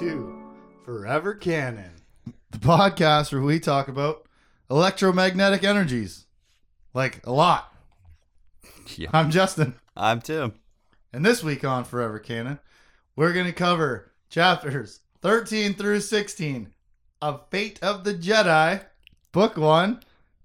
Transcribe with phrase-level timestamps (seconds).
[0.00, 1.90] welcome to Forever Canon,
[2.50, 4.26] the podcast where we talk about
[4.70, 6.26] electromagnetic energies.
[6.94, 7.72] Like a lot.
[8.96, 9.08] Yeah.
[9.12, 10.54] I'm Justin, I'm Tim.
[11.12, 12.60] and this week on Forever Canon,
[13.16, 16.72] we're going to cover chapters 13 through 16
[17.20, 18.84] of Fate of the Jedi,
[19.32, 20.00] Book 1,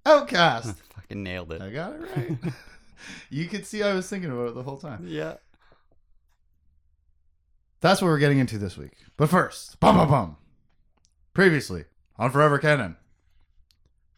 [0.05, 0.77] Outcast.
[0.95, 1.61] Fucking nailed it.
[1.61, 2.53] I got it right.
[3.30, 5.05] you could see I was thinking about it the whole time.
[5.08, 5.35] Yeah.
[7.84, 8.94] That's what we're getting into this week.
[9.18, 10.38] But first, bum bum bum.
[11.34, 11.84] Previously
[12.18, 12.96] on Forever Canon,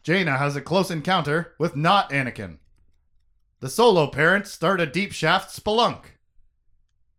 [0.04, 2.58] Jaina has a close encounter with not Anakin.
[3.58, 6.02] The solo parents start a deep shaft spelunk.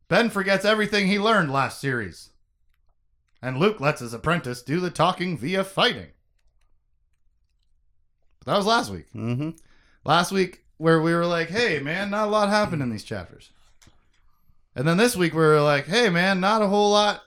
[0.08, 2.30] Ben forgets everything he learned last series.
[3.42, 6.11] And Luke lets his apprentice do the talking via fighting.
[8.45, 9.11] That was last week.
[9.14, 9.50] Mm-hmm.
[10.06, 13.52] Last week, where we were like, hey, man, not a lot happened in these chapters.
[14.78, 17.22] And then this week, we were like, hey, man, not a whole lot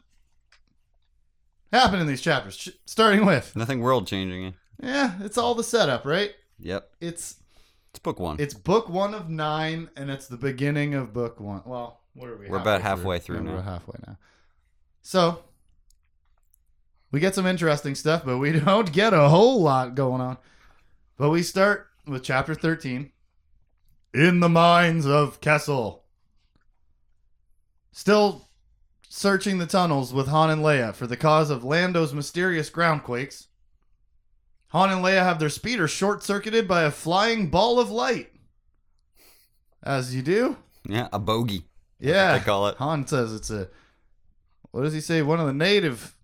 [1.72, 2.56] happened in these chapters.
[2.56, 4.54] Ch- Starting with, Nothing world changing.
[4.82, 6.32] yeah, it's all the setup, right?
[6.58, 6.90] Yep.
[7.00, 7.36] It's
[7.90, 8.36] It's book one.
[8.38, 11.62] it's book one of nine, and it's the beginning of book one.
[11.64, 12.48] Well, what are we?
[12.48, 13.54] We're about halfway through Yeah, now.
[13.56, 14.16] We're halfway now.
[15.02, 15.42] So
[17.10, 20.36] we get some interesting stuff, but we don't get a whole lot going on.
[21.16, 23.12] But we start with chapter thirteen,
[24.14, 25.99] in the mines of Kessel.
[27.92, 28.48] Still
[29.08, 33.48] searching the tunnels with Han and Leia for the cause of Lando's mysterious groundquakes.
[34.68, 38.30] Han and Leia have their speeder short circuited by a flying ball of light.
[39.82, 40.56] As you do.
[40.88, 41.64] yeah, a bogey.
[41.98, 42.38] Yeah.
[42.38, 42.76] They call it.
[42.76, 43.68] Han says it's a.
[44.70, 45.22] What does he say?
[45.22, 46.14] One of the native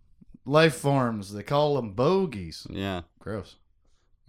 [0.44, 1.33] life forms.
[1.33, 2.67] They call them bogies.
[2.70, 3.03] Yeah.
[3.19, 3.56] Gross.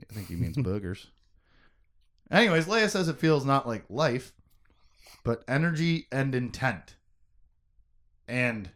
[0.09, 1.07] I think he means boogers.
[2.31, 4.33] Anyways, Leia says it feels not like life,
[5.23, 6.95] but energy and intent.
[8.27, 8.69] And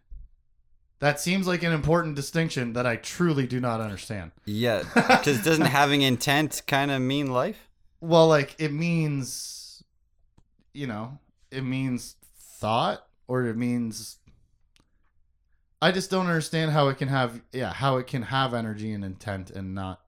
[0.99, 4.31] that seems like an important distinction that I truly do not understand.
[4.45, 4.83] Yeah.
[4.93, 7.69] Because doesn't having intent kind of mean life?
[7.99, 9.83] Well, like it means,
[10.73, 11.19] you know,
[11.49, 14.17] it means thought or it means.
[15.81, 19.03] I just don't understand how it can have, yeah, how it can have energy and
[19.03, 20.01] intent and not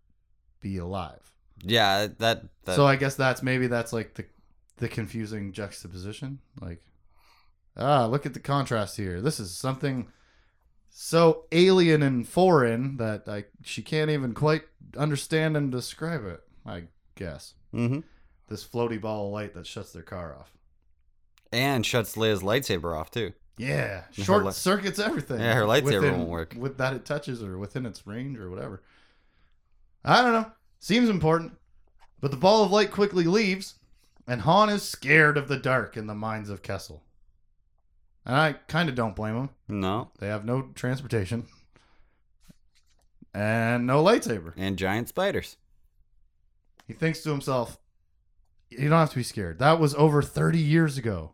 [0.59, 1.33] be alive.
[1.63, 2.07] Yeah.
[2.19, 2.43] That.
[2.65, 4.25] that so I guess that's maybe that's like the
[4.77, 6.39] the confusing juxtaposition.
[6.61, 6.83] Like,
[7.77, 9.21] ah, look at the contrast here.
[9.21, 10.07] This is something
[10.89, 14.63] so alien and foreign that I she can't even quite
[14.97, 16.41] understand and describe it.
[16.65, 16.83] I
[17.15, 17.99] guess Mm-hmm.
[18.49, 20.53] this floaty ball of light that shuts their car off.
[21.51, 23.33] And shuts Leia's lightsaber off too.
[23.57, 25.39] Yeah, short li- circuits everything.
[25.39, 26.55] Yeah, her lightsaber within- won't work.
[26.57, 28.81] with that it touches or within its range or whatever.
[30.05, 30.51] I don't know.
[30.79, 31.53] Seems important,
[32.19, 33.75] but the ball of light quickly leaves,
[34.27, 37.03] and Han is scared of the dark in the mines of Kessel.
[38.25, 39.49] And I kind of don't blame him.
[39.67, 40.11] No.
[40.19, 41.45] They have no transportation
[43.33, 44.53] and no lightsaber.
[44.55, 45.57] And giant spiders.
[46.87, 47.77] He thinks to himself,
[48.69, 49.59] "You don't have to be scared.
[49.59, 51.33] That was over thirty years ago."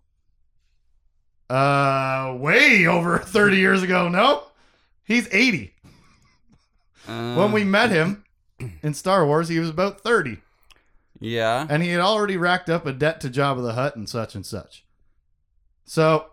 [1.49, 4.07] Uh, way over thirty years ago.
[4.07, 4.43] No,
[5.03, 5.73] he's eighty.
[7.07, 8.23] Uh, when we met him
[8.83, 10.37] in Star Wars, he was about 30.
[11.19, 11.65] Yeah.
[11.67, 14.45] And he had already racked up a debt to Jabba the Hutt and such and
[14.45, 14.85] such.
[15.85, 16.27] So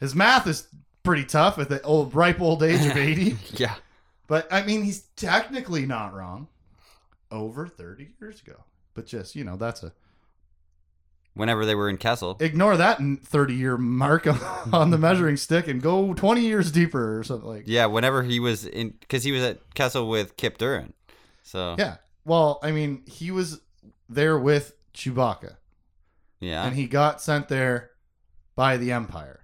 [0.00, 0.66] his math is
[1.02, 3.36] pretty tough at the old ripe old age of 80.
[3.52, 3.74] Yeah.
[4.26, 6.48] but I mean, he's technically not wrong.
[7.30, 8.64] Over 30 years ago.
[8.94, 9.92] But just, you know, that's a
[11.34, 12.36] Whenever they were in Kessel.
[12.40, 14.26] ignore that 30 year mark
[14.72, 17.86] on the measuring stick and go 20 years deeper or something like Yeah.
[17.86, 20.92] Whenever he was in, because he was at Kessel with Kyp Durron.
[21.44, 21.76] So.
[21.78, 21.96] Yeah.
[22.24, 23.60] Well, I mean, he was
[24.08, 25.56] there with Chewbacca.
[26.40, 26.64] Yeah.
[26.64, 27.90] and he got sent there
[28.56, 29.40] by the Empire.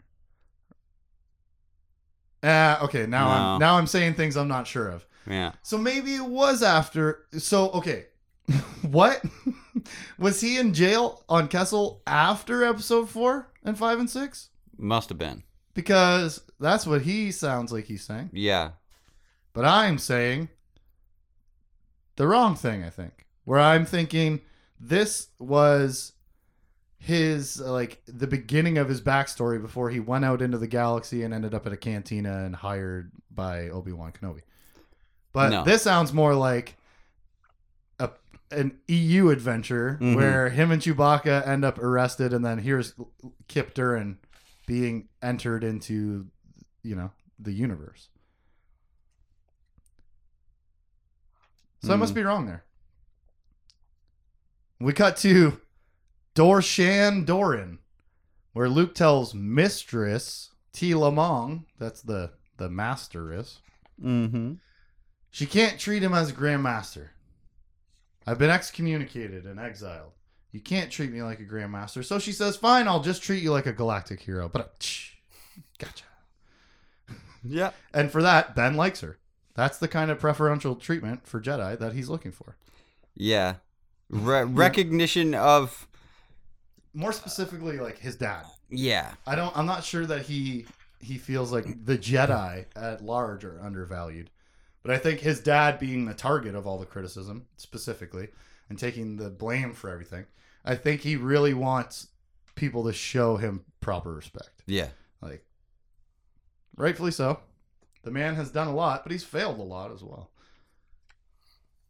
[2.42, 3.06] Ah, okay.
[3.06, 3.30] Now No.
[3.54, 5.06] I'm now I'm saying things I'm not sure of.
[5.28, 5.52] yeah.
[5.62, 7.26] So maybe it was after.
[7.38, 8.06] So okay,
[8.82, 9.22] what
[10.18, 14.50] was he in jail on Kessel after Episode four and five and six?
[14.78, 15.42] Must have been.
[15.74, 18.30] Because that's what he sounds like he's saying.
[18.32, 18.70] Yeah.
[19.52, 20.48] But I'm saying
[22.16, 23.26] the wrong thing, I think.
[23.44, 24.40] Where I'm thinking
[24.80, 26.12] this was
[26.98, 31.32] his like the beginning of his backstory before he went out into the galaxy and
[31.34, 34.40] ended up at a cantina and hired by Obi-Wan Kenobi.
[35.32, 35.64] But No.
[35.64, 36.76] this sounds more like
[38.00, 38.10] a
[38.50, 40.16] an EU adventure Mhm.
[40.16, 42.94] where him and Chewbacca end up arrested and then here's
[43.48, 44.16] Kyp Durron
[44.66, 46.28] being entered into
[46.82, 48.08] you know the universe.
[51.82, 52.16] So I must Hmm.
[52.16, 52.64] be wrong there.
[54.80, 55.60] We cut to
[56.36, 57.78] Dorshan Doran,
[58.52, 63.60] where Luke tells Mistress Tila Mong, that's the the master is.
[64.02, 64.54] Mm-hmm.
[65.30, 67.08] She can't treat him as a grandmaster.
[68.26, 70.12] I've been excommunicated and exiled.
[70.52, 72.04] You can't treat me like a grandmaster.
[72.04, 76.04] So she says, "Fine, I'll just treat you like a galactic hero." But uh, gotcha.
[77.42, 77.70] Yeah.
[77.94, 79.18] And for that, Ben likes her.
[79.54, 82.56] That's the kind of preferential treatment for Jedi that he's looking for.
[83.14, 83.54] Yeah.
[84.10, 85.88] Re- recognition of
[86.96, 88.46] More specifically, like his dad.
[88.70, 89.12] yeah.
[89.26, 89.54] I don't.
[89.56, 90.64] I'm not sure that he
[90.98, 94.30] he feels like the Jedi at large are undervalued,
[94.82, 98.28] but I think his dad being the target of all the criticism specifically
[98.70, 100.24] and taking the blame for everything,
[100.64, 102.08] I think he really wants
[102.54, 104.62] people to show him proper respect.
[104.66, 104.88] Yeah.
[105.20, 105.44] Like,
[106.76, 107.40] rightfully so.
[108.04, 110.30] The man has done a lot, but he's failed a lot as well.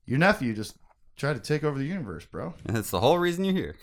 [0.04, 0.76] Your nephew just
[1.16, 2.54] tried to take over the universe, bro.
[2.66, 3.76] And that's the whole reason you're here.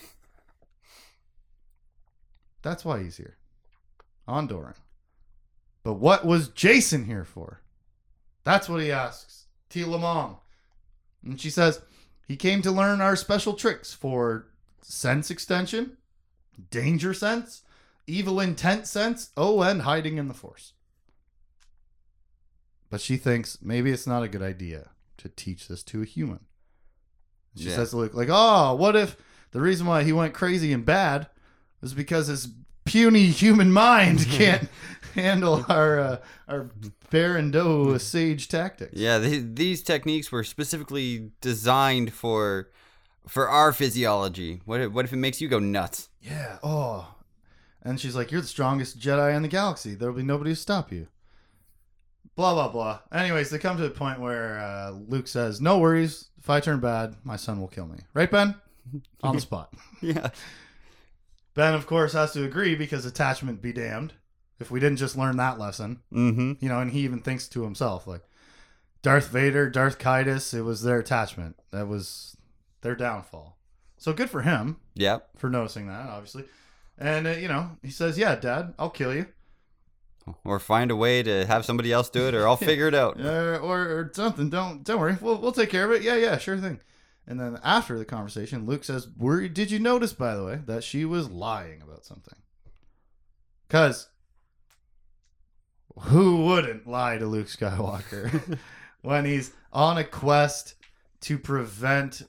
[2.64, 3.38] That's why he's here.
[4.28, 4.76] On Dorin.
[5.84, 7.62] But what was Jacen here for?
[8.46, 9.46] That's what he asks.
[9.70, 10.38] Tila Mong.
[11.24, 11.82] And she says,
[12.28, 14.48] he came to learn our special tricks for
[14.82, 15.98] sense extension,
[16.72, 17.64] danger sense,
[18.08, 20.74] evil intent sense, oh, and hiding in the force.
[22.90, 26.42] But she thinks maybe it's not a good idea to teach this to a human.
[27.56, 27.76] She Yeah.
[27.76, 29.18] says to Luke, like, oh, what if
[29.52, 31.28] the reason why he went crazy and bad
[31.84, 32.50] was because his
[32.86, 34.70] puny human mind can't
[35.14, 36.70] handle our uh, our
[37.12, 38.94] Baran Do Sage tactics.
[38.96, 42.72] Yeah, th- these techniques were specifically designed for
[43.28, 44.62] for our physiology.
[44.66, 46.10] What if, what if it makes you go nuts?
[46.22, 46.58] Yeah.
[46.64, 47.16] Oh.
[47.82, 49.94] And she's like, "You're the strongest Jedi in the galaxy.
[49.94, 51.08] There'll be nobody to stop you."
[52.36, 53.00] Blah blah blah.
[53.12, 56.30] Anyways, they come to the point where uh, Luke says, "No worries.
[56.40, 58.56] If I turn bad, my son will kill me." Right, Ben?
[59.24, 59.74] On the spot.
[60.02, 60.30] Yeah.
[61.56, 64.14] Ben, of course, has to agree because attachment be damned.
[64.60, 66.54] If we didn't just learn that lesson, Mm-hmm.
[66.60, 68.22] you know, and he even thinks to himself, like,
[69.02, 71.58] Darth Vader, Darth Caedus, it was their attachment.
[71.72, 72.38] That was
[72.82, 73.58] their downfall.
[73.98, 75.30] So good for him Yep.
[75.38, 76.46] for noticing that, obviously.
[76.98, 79.26] And, uh, you know, he says, Yeah, Dad, I'll kill you.
[80.46, 83.20] Or find a way to have somebody else do it, or I'll figure it out.
[83.20, 84.50] Uh, or, or something.
[84.50, 85.18] Don't don't worry.
[85.20, 86.02] We'll, we'll take care of it.
[86.02, 86.80] Yeah, yeah, sure thing.
[87.26, 90.84] And then after the conversation, Luke says, Were, Did you notice, by the way, that
[90.84, 92.38] she was lying about something?
[93.68, 94.10] Because
[96.00, 98.58] who wouldn't lie to Luke Skywalker
[99.02, 100.76] when he's on a quest
[101.22, 102.24] to prevent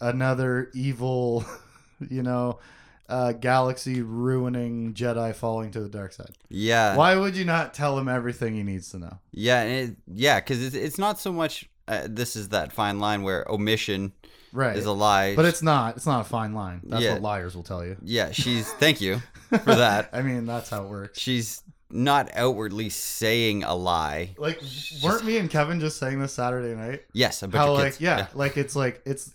[0.00, 1.44] another evil,
[2.10, 2.60] you know,
[3.08, 6.36] uh, galaxy ruining Jedi falling to the dark side?
[6.48, 6.96] Yeah.
[6.96, 9.18] Why would you not tell him everything he needs to know?
[9.32, 9.62] Yeah.
[9.62, 11.68] And it, yeah, because it's, it's not so much.
[11.86, 14.12] Uh, this is that fine line where omission
[14.52, 14.76] Right.
[14.76, 15.34] is a lie.
[15.36, 15.96] But it's not.
[15.96, 16.80] It's not a fine line.
[16.84, 17.14] That's Yeah.
[17.14, 17.96] what liars will tell you.
[18.02, 18.30] yeah.
[18.32, 18.70] She's.
[18.74, 19.20] thank you
[19.50, 20.10] for that.
[20.12, 21.18] I mean, that's how it works.
[21.18, 24.34] She's not outwardly saying a lie.
[24.38, 24.60] Like,
[25.02, 27.02] weren't me and Kevin just saying this Saturday night?
[27.12, 27.42] Yes.
[27.42, 28.00] A bunch How of like, kids.
[28.00, 29.32] yeah, like it's like it's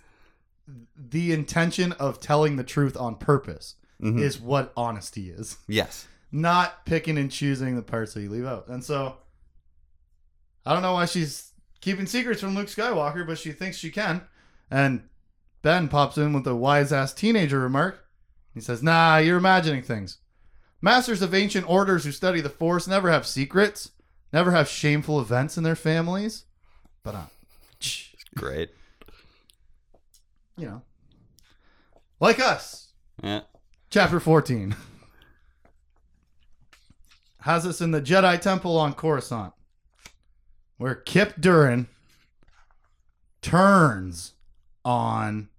[0.98, 4.19] the intention of telling the truth on purpose Mhm.
[4.22, 5.57] is what honesty is.
[5.68, 6.07] Yes.
[6.31, 8.68] Not picking and choosing the parts that you leave out.
[8.68, 9.18] And so,
[10.66, 14.21] I don't know why she's keeping secrets from Luke Skywalker, but she thinks she can.
[14.69, 15.04] And
[15.62, 18.06] Ben pops in with a wise ass teenager remark.
[18.54, 20.18] He says, Nah, you're imagining things.
[20.81, 23.92] Masters of ancient orders who study the Force never have secrets,
[24.31, 26.45] never have shameful events in their families.
[27.04, 27.26] But, uh,
[28.36, 28.69] Great.
[30.57, 30.81] you know,
[32.19, 32.92] like us.
[33.21, 33.42] Yeah.
[33.90, 34.76] Chapter 14
[37.42, 39.54] has us in the Jedi Temple on Coruscant,
[40.80, 41.86] where Kyp Durron
[43.44, 44.33] turns
[44.83, 45.50] on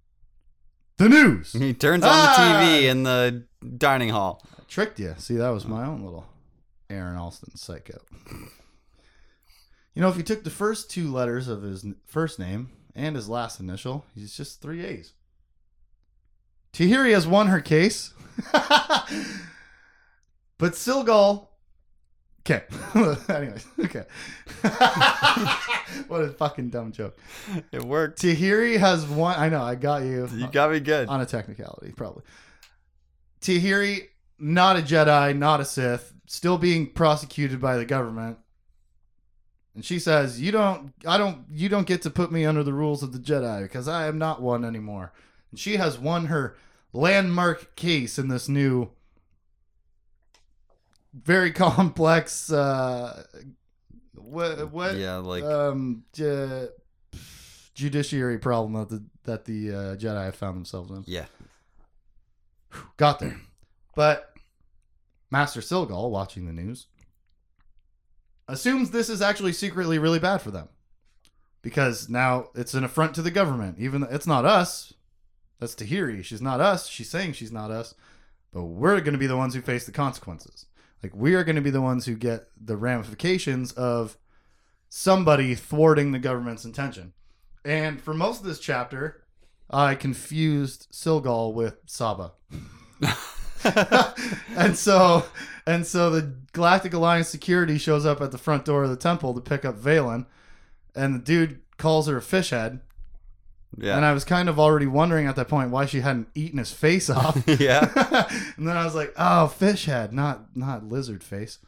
[0.97, 1.53] the news.
[1.53, 2.35] He turns on Ah!
[2.37, 3.45] the TV in the
[3.77, 4.43] dining hall.
[4.59, 5.15] I tricked you.
[5.17, 6.25] See, that was my own little
[6.89, 7.99] Aaron Allston psycho.
[9.93, 13.29] You know, if you took the first two letters of his first name and his
[13.29, 15.13] last initial, he's just three A's.
[16.73, 18.13] Tahiri has won her case.
[18.53, 19.07] but
[20.73, 21.47] Cilghal.
[22.41, 22.63] Okay.
[23.29, 24.03] Anyways, okay.
[26.07, 27.17] what a fucking dumb joke.
[27.71, 28.21] It worked.
[28.21, 29.35] Tahiri has won.
[29.37, 30.27] I know, I got you.
[30.35, 31.07] You got me good.
[31.07, 32.23] on a technicality, probably.
[33.41, 34.07] Tahiri,
[34.39, 38.37] not a Jedi, not a Sith, still being prosecuted by the government.
[39.75, 42.73] And she says, "You don't, I don't, you don't get to put me under the
[42.73, 45.13] rules of the Jedi because I am not one anymore."
[45.51, 46.57] And she has won her
[46.91, 48.89] landmark case in this new,
[51.13, 53.23] very complex, uh,
[54.13, 56.69] what, what, yeah, like um, ju-
[57.73, 61.03] judiciary problem that the that the uh, Jedi have found themselves in.
[61.07, 61.25] yeah.
[62.95, 63.37] Got there,
[63.95, 64.33] but
[65.29, 66.87] Master Cilghal, watching the news,
[68.47, 70.69] assumes this is actually secretly really bad for them
[71.61, 73.77] because now it's an affront to the government.
[73.79, 74.93] Even it's not us.
[75.59, 76.23] That's Tahiri.
[76.23, 76.87] She's not us.
[76.87, 77.93] She's saying she's not us,
[78.53, 80.65] but we're going to be the ones who face the consequences.
[81.03, 84.17] Like we are going to be the ones who get the ramifications of
[84.89, 87.13] somebody thwarting the government's intention.
[87.63, 89.23] And for most of this chapter,
[89.69, 92.33] I confused Cilghal with Saba.
[94.55, 95.23] and so
[95.65, 99.33] and so the Galactic Alliance security shows up at the front door of the temple
[99.33, 100.25] to pick up Valin,
[100.95, 102.81] and the dude calls her a fish head.
[103.77, 103.95] Yeah.
[103.95, 106.71] And I was kind of already wondering at that point why she hadn't eaten his
[106.73, 107.41] face off.
[107.47, 107.89] yeah.
[108.57, 111.59] and then I was like, oh, fish head, not not lizard face.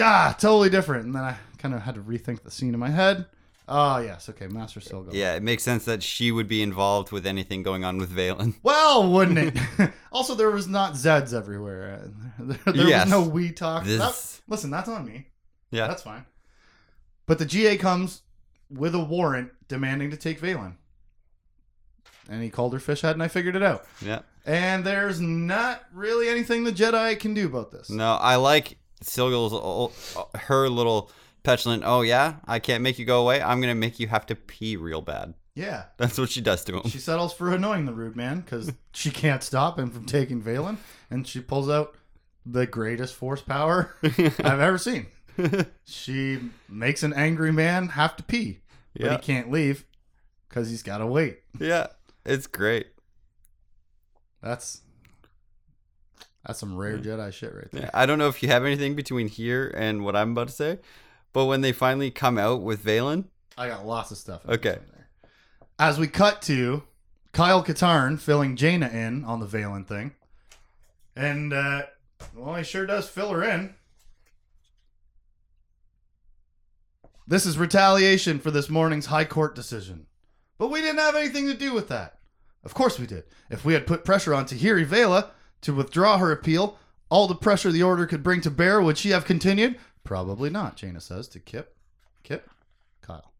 [0.00, 1.06] Ah, totally different.
[1.06, 3.26] And then I kind of had to rethink the scene in my head.
[3.70, 5.12] Oh yes, okay, Master Cilghal.
[5.12, 8.54] Yeah, it makes sense that she would be involved with anything going on with Valin.
[8.62, 9.90] Well, wouldn't it?
[10.10, 12.08] also, there was not Zeds everywhere.
[12.38, 13.04] There, there Yes.
[13.06, 13.84] was no we talk.
[13.84, 15.26] This- That- listen, that's on me.
[15.70, 15.86] Yeah.
[15.86, 16.24] That's fine.
[17.26, 18.22] But the GA comes
[18.70, 20.74] with a warrant demanding to take Valin.
[22.28, 23.86] And he called her fishhead, and I figured it out.
[24.02, 24.20] Yeah.
[24.44, 27.90] And there's not really anything the Jedi can do about this.
[27.90, 31.10] No, I like Cilghal's uh, uh, her little
[31.42, 31.82] petulant.
[31.86, 33.40] Oh yeah, I can't make you go away.
[33.40, 35.34] I'm gonna make you have to pee real bad.
[35.54, 35.84] Yeah.
[35.96, 36.88] That's what she does to him.
[36.88, 40.76] She settles for annoying the rude man because she can't stop him from taking Valin.
[41.10, 41.96] And she pulls out
[42.46, 45.06] the greatest force power I've ever seen.
[45.84, 48.60] She makes an angry man have to pee,
[48.94, 49.12] but Yeah.
[49.12, 49.84] he can't leave
[50.48, 51.40] because he's got to wait.
[51.58, 51.88] yeah,
[52.24, 52.88] it's great.
[54.42, 54.82] That's
[56.46, 57.82] that's some rare Jedi shit right there.
[57.82, 60.54] Yeah, I don't know if you have anything between here and what I'm about to
[60.54, 60.78] say,
[61.32, 63.24] but when they finally come out with Valin,
[63.56, 64.42] I got lots of stuff.
[64.48, 64.78] Okay.
[64.92, 65.08] There.
[65.78, 66.84] As we cut to
[67.32, 70.14] Kyle Katarn filling Jaina in on the Valin thing,
[71.14, 71.82] and uh,
[72.34, 73.74] well, he sure does fill her in.
[77.28, 80.06] This is retaliation for this morning's High Court decision.
[80.56, 82.20] But we didn't have anything to do with that.
[82.64, 83.24] Of course we did.
[83.50, 85.28] If we had put pressure on Tahiri Veila
[85.60, 86.78] to withdraw her appeal,
[87.10, 89.78] all the pressure the order could bring to bear, would she have continued?
[90.04, 91.66] Probably not, Jaina says to Kyp.
[92.24, 92.44] Kyp?
[93.02, 93.30] Kyle.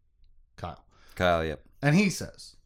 [0.55, 0.85] Kyle.
[1.15, 1.63] Kyle, yep.
[1.81, 2.57] And he says,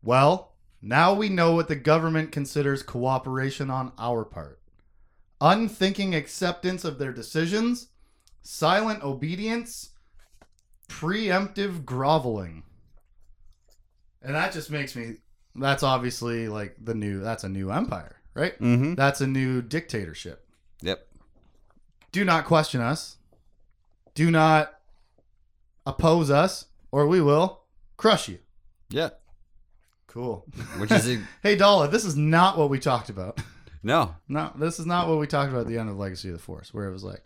[0.00, 4.60] Well, now we know what the government considers cooperation on our part
[5.40, 7.88] unthinking acceptance of their decisions,
[8.42, 9.90] silent obedience,
[10.92, 12.62] preemptive groveling.
[14.22, 15.16] And that just makes me,
[15.54, 18.58] that's obviously like the new, that's a new empire, right?
[18.60, 18.94] Mm-hmm.
[18.94, 20.46] That's a new dictatorship.
[20.82, 21.06] Yep.
[22.12, 23.16] Do not question us.
[24.14, 24.74] Do not
[25.86, 27.62] oppose us, or we will
[27.96, 28.38] crush you.
[28.90, 29.10] Yeah.
[30.06, 30.44] Cool.
[30.76, 33.40] Which is a, Hey, Daala, this is not what we talked about.
[33.82, 34.14] no.
[34.28, 36.42] No, this is not what we talked about at the end of Legacy of the
[36.42, 37.24] Force, where it was like,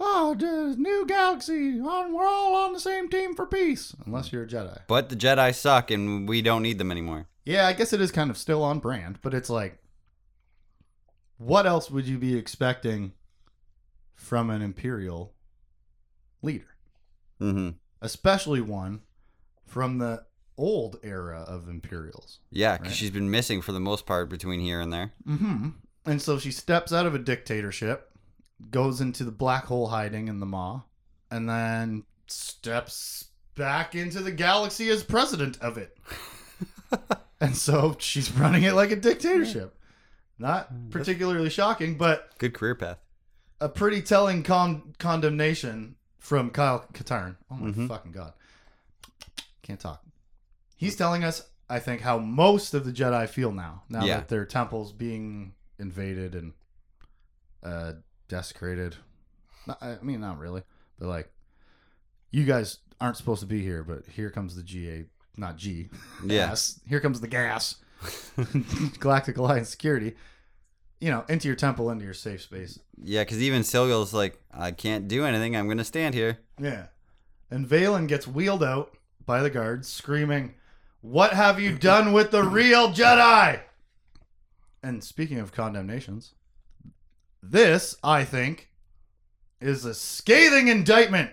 [0.00, 4.44] oh, the new galaxy, on, we're all on the same team for peace, unless you're
[4.44, 4.80] a Jedi.
[4.86, 7.26] But the Jedi suck, and we don't need them anymore.
[7.44, 9.78] Yeah, I guess it is kind of still on brand, but it's like,
[11.38, 13.12] what else would you be expecting
[14.14, 15.34] from an Imperial
[16.42, 16.76] leader?
[17.40, 17.70] Mm-hmm.
[18.02, 19.00] Especially one
[19.66, 20.24] from the
[20.56, 22.38] old era of Imperials.
[22.50, 22.96] Yeah, because Right.
[22.96, 25.12] she's been missing for the most part between here and there.
[25.26, 25.68] Mm-hmm.
[26.04, 28.10] And so she steps out of a dictatorship,
[28.70, 30.82] goes into the black hole hiding in the Maw,
[31.30, 35.96] and then steps back into the galaxy as president of it.
[37.40, 39.74] and so she's running it like a dictatorship.
[40.38, 42.98] Not particularly shocking, but Good career path.
[43.60, 47.36] a pretty telling con- condemnation from Kyle Katarn.
[47.50, 47.88] Oh my Mhm.
[47.88, 48.34] fucking god.
[49.62, 50.04] Can't talk.
[50.76, 53.82] He's telling us, I think, how most of the Jedi feel now.
[53.88, 54.18] Now Yeah.
[54.18, 56.52] that their temple's being invaded and
[57.62, 57.94] uh,
[58.28, 58.96] desecrated.
[59.80, 60.62] I mean, not really,
[60.98, 61.30] but like,
[62.30, 65.04] you guys aren't supposed to be here, but here comes the GA,
[65.36, 65.88] not G.
[66.24, 66.48] Yeah.
[66.48, 66.80] Gas.
[66.88, 67.76] Here comes the gas.
[69.00, 70.14] Galactic Alliance security.
[71.00, 72.78] You know, into your temple, into your safe space.
[73.00, 75.56] Yeah, because even Cilghal's like, I can't do anything.
[75.56, 76.38] I'm gonna stand here.
[76.60, 76.86] Yeah.
[77.50, 80.54] And Valin gets wheeled out by the guards, screaming,
[81.00, 83.60] What have you done with the real Jedi?
[84.82, 86.34] And speaking of condemnations,
[87.42, 88.68] this, I think,
[89.60, 91.30] is a scathing indictment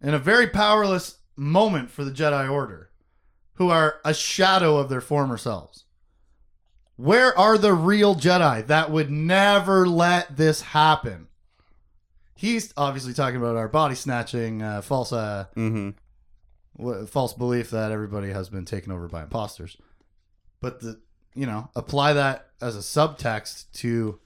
[0.00, 2.90] and a very powerless moment for the Jedi Order,
[3.54, 5.84] who are a shadow of their former selves.
[6.96, 11.28] Where are the real Jedi that would never let this happen?
[12.34, 15.90] He's obviously talking about our body snatching, uh, false, uh, Mm-hmm.
[16.82, 19.76] w- false belief that everybody has been taken over by imposters.
[20.60, 21.00] But the,
[21.34, 24.18] you know, apply that as a subtext to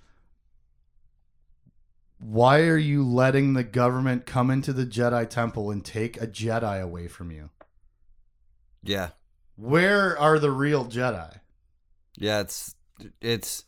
[2.23, 6.81] why are you letting the government come into the Jedi temple and take a Jedi
[6.81, 7.51] away from you?
[8.83, 9.11] Yeah.
[9.57, 11.39] Where are the real Jedi?
[12.17, 12.75] Yeah, it's
[13.21, 13.65] it's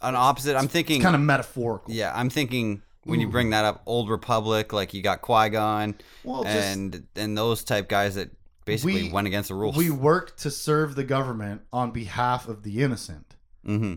[0.00, 0.56] an opposite.
[0.56, 1.92] I'm thinking It's kind of metaphorical.
[1.92, 5.94] Yeah, I'm thinking when you bring that up, Old Republic, like you got Qui Gon
[6.24, 8.30] Well, and and those type guys that
[8.64, 9.76] basically We- went against the rules.
[9.76, 13.36] we work to serve the government on behalf of the innocent.
[13.64, 13.94] hmm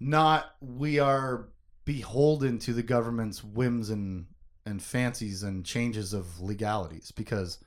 [0.00, 1.48] Not we are
[1.86, 4.26] beholden to the government's whims and
[4.66, 7.58] and fancies and changes of legalities because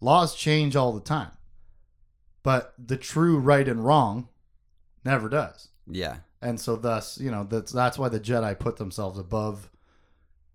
[0.00, 1.32] laws change all the time.
[2.44, 4.28] But the true right and wrong
[5.04, 5.68] never does.
[5.86, 9.70] Yeah, and so thus you know that's that's why the jedi put themselves above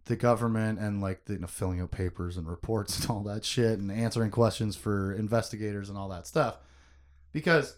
[0.06, 3.44] the government and like the, you know, filling out papers and reports and all that
[3.44, 6.58] shit and answering questions for investigators and all that stuff
[7.32, 7.76] because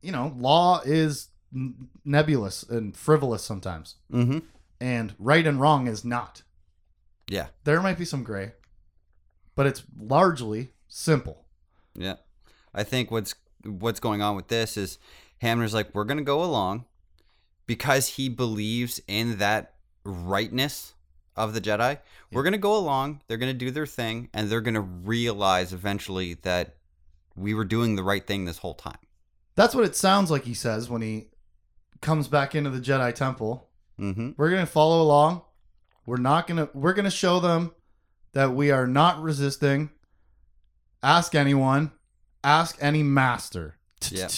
[0.00, 4.38] you know law is n- nebulous and frivolous sometimes hmm
[4.80, 6.42] and right and wrong is not
[7.30, 8.52] yeah, there might be some gray
[9.54, 11.44] but it's largely simple
[11.94, 12.14] yeah.
[12.72, 14.98] I think what's what's going on with this is
[15.38, 16.84] Hamner's like we're gonna go along
[17.66, 19.74] because he believes in that
[20.04, 20.94] rightness
[21.36, 21.98] of the Jedi.
[22.32, 23.20] We're gonna go along.
[23.26, 26.76] They're gonna do their thing, and they're gonna realize eventually that
[27.34, 28.98] we were doing the right thing this whole time.
[29.56, 31.28] that's what it sounds like he says when he
[32.00, 35.42] comes back into the jedi temple hmm We're gonna follow along.
[36.06, 36.68] We're not gonna.
[36.72, 37.72] We're gonna show them
[38.32, 39.90] that we are not resisting.
[41.02, 41.90] Ask anyone.
[42.44, 43.76] Ask any master.
[44.10, 44.30] Yep.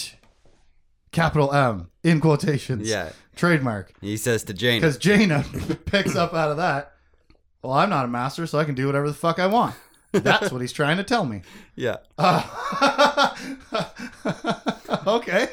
[1.11, 2.89] Capital M in quotations.
[2.89, 3.93] Yeah, Trademark.
[4.01, 5.43] he says to Jane, Because Jaina
[5.85, 6.93] picks up out of that.
[7.61, 9.75] Well, I'm not a master, so I can do whatever the fuck I want.
[10.13, 11.41] That's what he's trying to tell me.
[11.75, 13.35] "Yeah, Uh,
[15.07, 15.49] okay.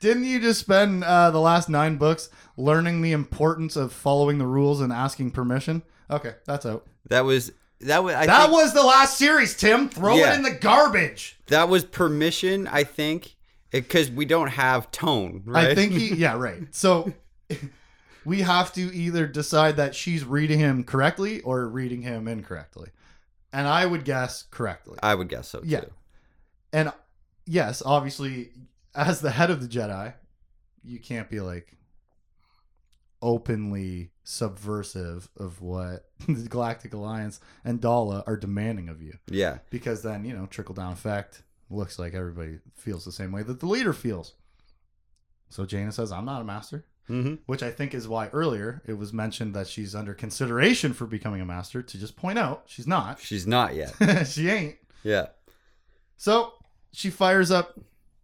[0.00, 4.46] Didn't you just spend uh, the last nine books learning the importance of following the
[4.46, 5.82] rules and asking permission?
[6.10, 6.86] Okay, that's out.
[7.08, 9.88] that was that was I that think, was the last series, Tim.
[9.88, 10.32] Throw Yeah.
[10.32, 11.38] it in the garbage.
[11.46, 12.66] that was permission.
[12.66, 13.36] I think
[13.70, 15.68] because we don't have tone, right?
[15.68, 16.62] I think he, yeah, right.
[16.74, 17.12] So
[18.24, 22.90] we have to either decide that she's reading him correctly or reading him incorrectly.
[23.52, 24.98] And I would guess correctly.
[25.02, 25.66] I would guess so too.
[25.68, 25.84] Yeah.
[26.72, 26.92] And
[27.46, 28.50] yes, obviously,
[28.94, 30.14] as the head of the Jedi,
[30.82, 31.76] you can't be like
[33.22, 39.14] openly subversive of what the Galactic Alliance and Daala are demanding of you.
[39.28, 43.42] Yeah, Because then, you know, trickle down effect looks like everybody feels the same way
[43.42, 44.34] that the leader feels.
[45.50, 46.84] So Jaina says, I'm not a master.
[47.08, 47.34] mm-hmm.
[47.46, 51.40] Which I think is why earlier it was mentioned that she's under consideration for becoming
[51.40, 51.82] a master.
[51.82, 53.20] To just point out, she's not.
[53.20, 53.92] she's not yet.
[54.26, 54.76] she ain't.
[55.02, 55.26] Yeah,
[56.16, 56.52] So
[56.92, 57.78] she fires up,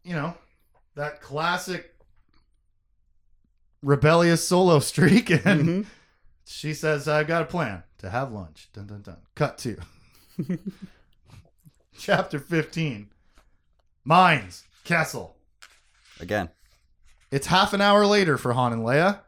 [0.05, 0.35] you know,
[0.97, 1.95] that classic
[3.83, 5.87] rebellious solo streak, and Mhm.
[6.45, 9.19] she says, "I've got a plan to have lunch." Dun dun dun.
[9.35, 9.79] Cut to
[11.99, 13.11] chapter fifteen.
[14.05, 15.37] Mines Kessel.
[16.21, 16.49] again.
[17.31, 19.21] It's half an hour later for Han and Leia.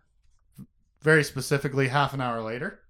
[1.02, 2.80] Very specifically, half an hour later.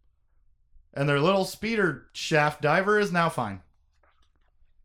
[0.92, 3.62] And their little speeder shaft diver is now fine.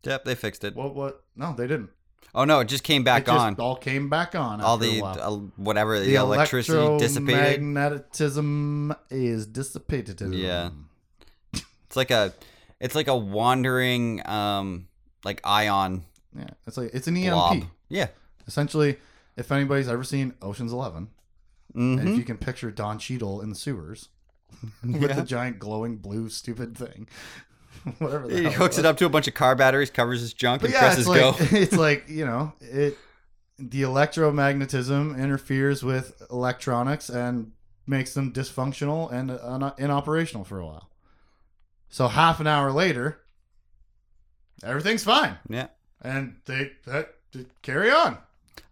[0.02, 0.74] Yep, they fixed it.
[0.74, 0.94] What?
[0.94, 1.24] What?
[1.36, 1.90] No, they didn't.
[2.34, 3.54] Oh no, it just came back it just on.
[3.56, 4.60] all came back on.
[4.60, 7.62] All the uh, whatever the, electricity dissipated.
[7.62, 10.20] Magnetism is dissipated.
[10.32, 10.70] Yeah.
[11.52, 12.32] It's like a,
[12.80, 14.88] it's like a wandering, um,
[15.24, 16.02] like ion
[16.36, 16.48] yeah.
[16.66, 17.32] It's like it's an EMP.
[17.32, 17.62] blob.
[17.88, 18.08] Yeah.
[18.46, 18.96] Essentially,
[19.36, 21.08] if anybody's ever seen Ocean's 11
[21.74, 24.08] and if hmm you can picture Don Cheadle in the sewers
[24.84, 25.12] with Yeah.
[25.14, 27.08] the giant glowing blue stupid thing,
[27.98, 28.28] whatever.
[28.30, 28.86] He hooks it was.
[28.86, 31.08] up to a bunch of car batteries, covers his junk, But and yeah, presses it's
[31.08, 31.34] like go.
[31.58, 32.96] it's like you know it.
[33.58, 37.52] The electromagnetism interferes with electronics and
[37.86, 40.90] makes them dysfunctional and uh, inoperational for a while.
[41.88, 43.20] So half an hour later,
[44.64, 45.68] everything's fine, Yeah.
[46.00, 48.18] and they that they carry on.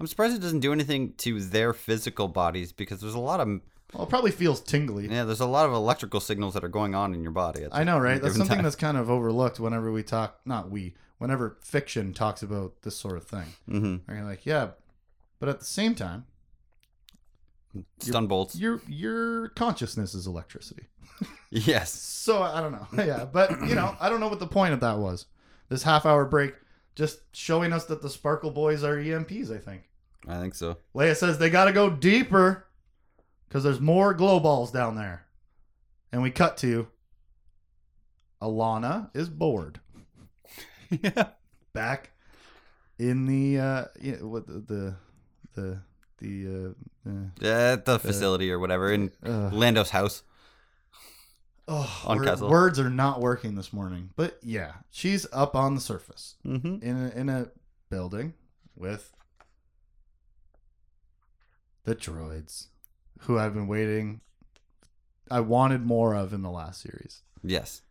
[0.01, 3.61] I'm surprised it doesn't do anything to their physical bodies because there's a lot of
[3.93, 5.07] Well, it probably feels tingly.
[5.09, 7.65] yeah, there's a lot of electrical signals that are going on in your body.
[7.65, 8.21] at I know, right?
[8.23, 8.65] That's something time.
[8.65, 10.41] that's kind of overlooked whenever we talk.
[10.47, 10.95] Not we.
[11.19, 14.01] Whenever fiction talks about this sort of thing, Mhm.
[14.09, 14.71] and you're like, yeah,
[15.39, 16.25] but at the same time,
[18.01, 18.57] stun bolts.
[18.57, 20.85] your your consciousness is electricity.
[21.55, 21.93] Yes.
[21.93, 22.87] So I don't know.
[23.05, 25.27] yeah, but you know, I don't know what the point of that was.
[25.69, 26.55] This half hour break
[26.95, 29.83] just showing us that the Sparkle Boys are EMPs, I think.
[30.27, 30.79] I think so.
[30.95, 32.67] Leia says they got to go deeper
[33.53, 35.27] cuz there's more glow balls down there.
[36.11, 36.89] And we cut to
[38.41, 39.81] Allana is bored.
[40.91, 41.29] yeah.
[41.73, 42.11] Back
[42.99, 44.97] in the uh you know, what the the
[45.55, 45.79] the,
[46.19, 46.75] the
[47.07, 50.23] uh, uh, At the facility or whatever in uh, Lando's house.
[51.69, 52.49] oh, on wor- Kessel.
[52.49, 54.11] words are not working this morning.
[54.17, 56.83] But yeah, she's up on the surface Mm-hmm.
[56.83, 57.49] in a, in a
[57.91, 58.33] building
[58.75, 59.13] with
[61.85, 62.69] the droids,
[63.23, 64.21] who I've been waiting.
[65.31, 67.23] I wanted more of in the last series.
[67.43, 67.83] Yes.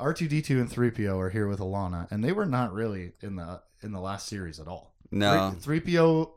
[0.00, 3.92] R2D2 and 3PO are here with Allana, and they were not really in the in
[3.92, 4.94] the last series at all.
[5.10, 5.54] No.
[5.60, 6.32] Three PO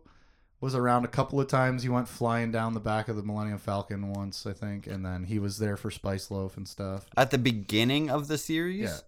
[0.60, 1.84] was around a couple of times.
[1.84, 5.23] He went flying down the back of the Millennium Falcon once, I think, and then
[5.25, 7.06] he was there for Spice Loaf and stuff.
[7.17, 9.01] At the beginning of the series,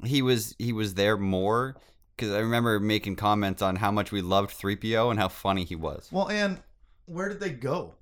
[0.00, 0.06] Yeah.
[0.08, 1.76] he was he was there more
[2.16, 5.76] because I remember making comments on how much we loved 3PO and how funny he
[5.76, 6.08] was.
[6.12, 6.60] Well, and
[7.06, 7.94] where did they go?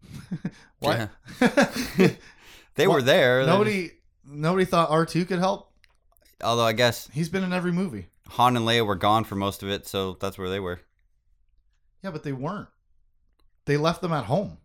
[0.78, 1.10] what?
[2.76, 3.46] They were there.
[3.46, 3.92] Nobody,
[4.26, 5.72] nobody thought R two could help.
[6.44, 8.08] although I guess He's been in every movie.
[8.28, 10.80] Han and Leia were gone for most of it, so that's where they were.
[12.02, 12.68] Yeah, but they weren't.
[13.64, 14.58] They left them at home.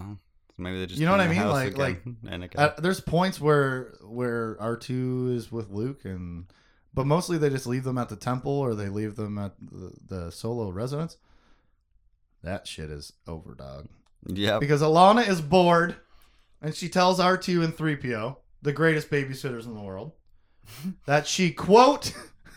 [0.00, 0.16] Oh,
[0.58, 1.46] Maybe they just You know what I mean?
[1.48, 2.16] Like- again.
[2.28, 2.48] and.
[2.56, 6.46] Uh, there's points where where R two is with Luke, and
[6.92, 9.92] but mostly they just leave them at the temple or they leave them at the,
[10.08, 11.16] the solo residence.
[12.42, 13.88] That shit is over, dog.
[14.26, 14.60] yep.
[14.60, 15.96] Because Allana is bored,
[16.60, 20.12] and she tells R two and three PO, the greatest babysitters in the world,
[21.06, 22.12] that she quote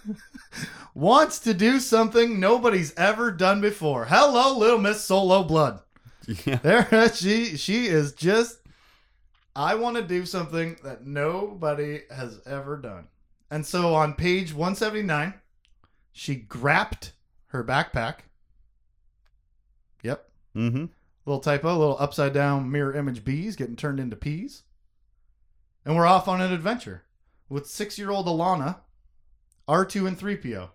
[0.96, 4.06] wants to do something nobody's ever done before.
[4.06, 5.82] Hello, little Miss Solo Blood.
[6.46, 6.56] Yeah.
[6.58, 8.60] There, she she is just.
[9.58, 13.08] I want to do something that nobody has ever done,
[13.50, 15.36] and so on page one seventy nine,
[16.12, 17.12] she grabbed
[17.48, 18.16] her backpack.
[20.56, 20.86] Mm-hmm.
[21.26, 24.64] little typo, little upside down mirror image bees getting turned into peas,
[25.84, 27.04] and we're off on an adventure
[27.50, 28.78] with six year old Allana,
[29.68, 30.70] R two and three PO,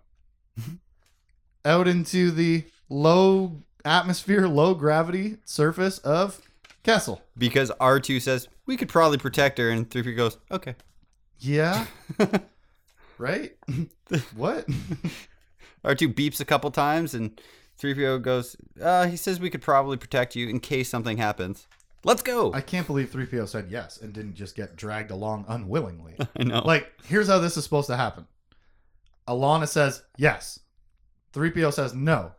[1.65, 6.41] out into the low atmosphere, low gravity surface of
[6.83, 7.21] Kessel.
[7.37, 10.75] Because R2 says, we could probably protect her, and 3PO goes, okay.
[11.39, 11.85] Yeah.
[13.17, 13.55] right?
[14.35, 14.67] what?
[15.85, 17.39] R2 beeps a couple times, and
[17.81, 21.67] 3PO goes, uh, he says we could probably protect you in case something happens.
[22.03, 22.51] Let's go.
[22.53, 26.15] I can't believe 3PO said yes and didn't just get dragged along unwillingly.
[26.39, 26.61] I know.
[26.65, 28.27] like, here's how this is supposed to happen
[29.27, 30.59] Allana says yes.
[31.33, 32.33] 3PO says no.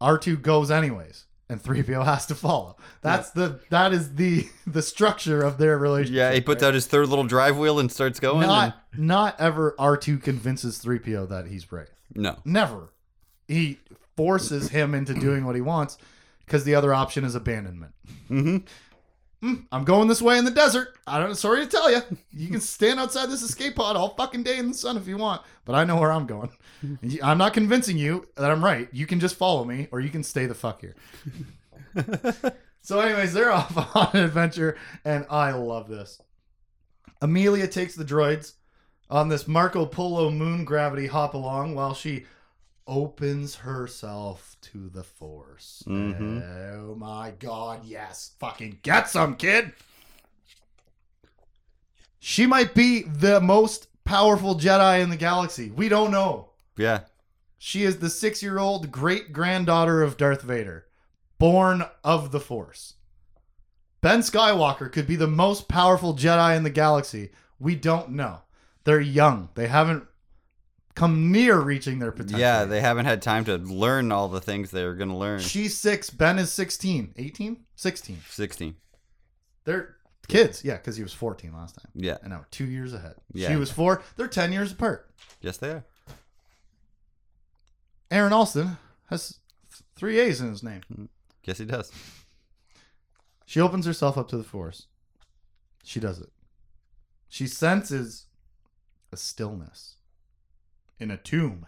[0.00, 1.26] R2 goes anyways.
[1.48, 2.76] And 3PO has to follow.
[3.02, 6.16] That's the that is the the structure of their relationship.
[6.16, 6.68] yeah, he puts right?
[6.68, 8.46] out his third little drive wheel and starts going.
[8.46, 11.88] not not ever R2 convinces 3PO that he's brave.
[12.14, 12.38] no.
[12.46, 12.94] Never.
[13.48, 13.80] He
[14.16, 15.98] forces him into doing what he wants
[16.44, 17.92] because the other option is abandonment.
[18.30, 18.58] Mm-hmm.
[19.42, 20.96] "Hmm, I'm going this way in the desert.
[21.06, 21.34] I don't.
[21.34, 22.00] Sorry to tell you.
[22.30, 25.16] You can stand outside this escape pod all fucking day in the sun if you
[25.16, 26.50] want, but I know where I'm going.
[27.22, 28.88] I'm not convincing you that I'm right.
[28.92, 30.94] You can just follow me, or you can stay the fuck here.
[32.82, 36.20] so, anyways, they're off on an adventure, and I love this.
[37.20, 38.54] Amelia takes the droids
[39.08, 42.24] on this Marco Polo moon gravity hop along while she
[42.86, 45.82] opens herself to the force.
[45.86, 46.42] Mhm.
[46.74, 48.32] Oh my god, yes.
[48.38, 49.72] Fucking get some, kid.
[52.18, 55.70] She might be the most powerful Jedi in the galaxy.
[55.70, 56.50] We don't know.
[56.76, 57.00] Yeah.
[57.58, 60.86] She is the six year old great granddaughter of Darth Vader,
[61.38, 62.94] born of the Force.
[64.00, 67.30] Ben Skywalker could be the most powerful Jedi in the galaxy.
[67.60, 68.40] We don't know.
[68.84, 69.48] They're young.
[69.54, 70.04] They haven't
[70.94, 72.40] come near reaching their potential.
[72.40, 75.40] Yeah, they haven't had time to learn all the things they're going to learn.
[75.40, 76.10] She's six.
[76.10, 77.14] Ben is 16.
[77.16, 77.64] 18?
[77.76, 78.18] 16.
[78.28, 78.74] 16.
[79.64, 79.96] They're
[80.28, 80.64] kids.
[80.64, 81.90] Yeah, because he was 14 last time.
[81.94, 82.18] Yeah.
[82.22, 83.14] And now we're two years ahead.
[83.32, 83.48] Yeah.
[83.48, 84.02] She was four.
[84.16, 85.10] They're 10 years apart.
[85.40, 85.84] Yes, they are.
[88.10, 88.76] Aaron Allston
[89.06, 89.38] has
[89.96, 90.82] three A's in his name.
[90.92, 91.08] Mm.
[91.44, 91.90] Yes, he does.
[93.46, 94.86] She opens herself up to the force.
[95.82, 96.30] She does it.
[97.28, 98.26] She senses
[99.10, 99.96] a stillness
[101.02, 101.66] in a tomb,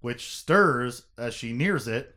[0.00, 2.14] which stirs as she nears it.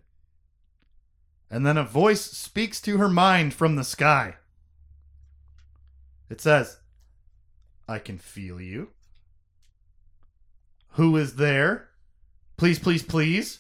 [1.49, 4.36] And then a voice speaks to her mind from the sky.
[6.29, 6.77] It says,
[7.88, 8.89] I can feel you.
[10.91, 11.89] Who is there?
[12.57, 13.59] Please, please, please.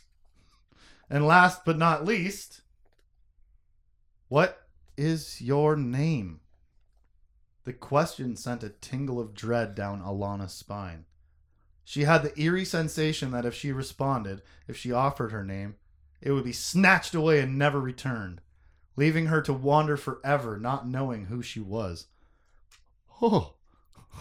[1.09, 2.61] And last but not least,
[4.27, 6.41] what is your name?
[7.63, 11.05] The question sent a tingle of dread down Allana's spine.
[11.85, 15.75] She had the eerie sensation that if she responded, if she offered her name,
[16.21, 18.39] it would be snatched away and never returned,
[18.95, 22.07] leaving her to wander forever, not knowing who she was.
[23.21, 23.53] Oh,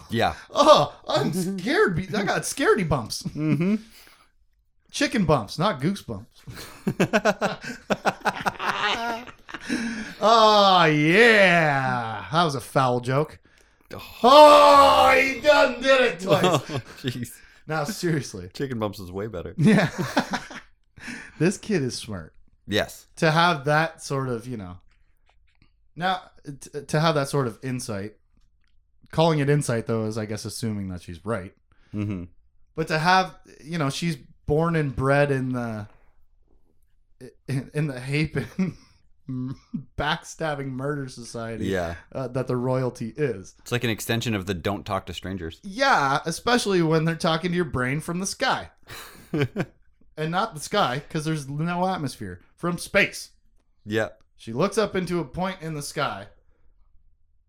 [0.09, 0.33] Yeah.
[0.51, 1.97] oh, I'm scared.
[2.15, 3.23] I got scaredy bumps.
[3.23, 3.75] Mm-hmm.
[4.91, 6.25] Chicken bumps, not goosebumps.
[10.21, 13.39] oh yeah, that was a foul joke.
[14.23, 16.43] Oh, he done did it twice.
[16.43, 16.59] Oh,
[17.01, 17.31] Jeez.
[17.67, 19.53] now seriously, Chicken bumps is way better.
[19.57, 19.89] yeah,
[21.39, 22.33] this kid is smart
[22.67, 23.07] Yes.
[23.17, 24.77] to have that sort of you know.
[25.95, 28.15] Now t- to have that sort of insight,
[29.11, 31.53] calling it insight though is I guess assuming that she's right.
[31.93, 32.23] Mm-hmm.
[32.75, 34.15] But to have, you know, she's
[34.47, 35.87] born and bred in the
[37.47, 38.73] in, in the Hapan
[39.97, 41.95] backstabbing murder society Yeah.
[42.11, 43.55] uh, that the royalty is.
[43.59, 45.59] It's like an extension of the don't talk to strangers.
[45.63, 48.69] Yeah, especially when they're talking to your brain from the sky.
[49.31, 53.31] and not the sky because there's no atmosphere, from space.
[53.85, 54.09] yeah.
[54.35, 56.27] She looks up into a point in the sky,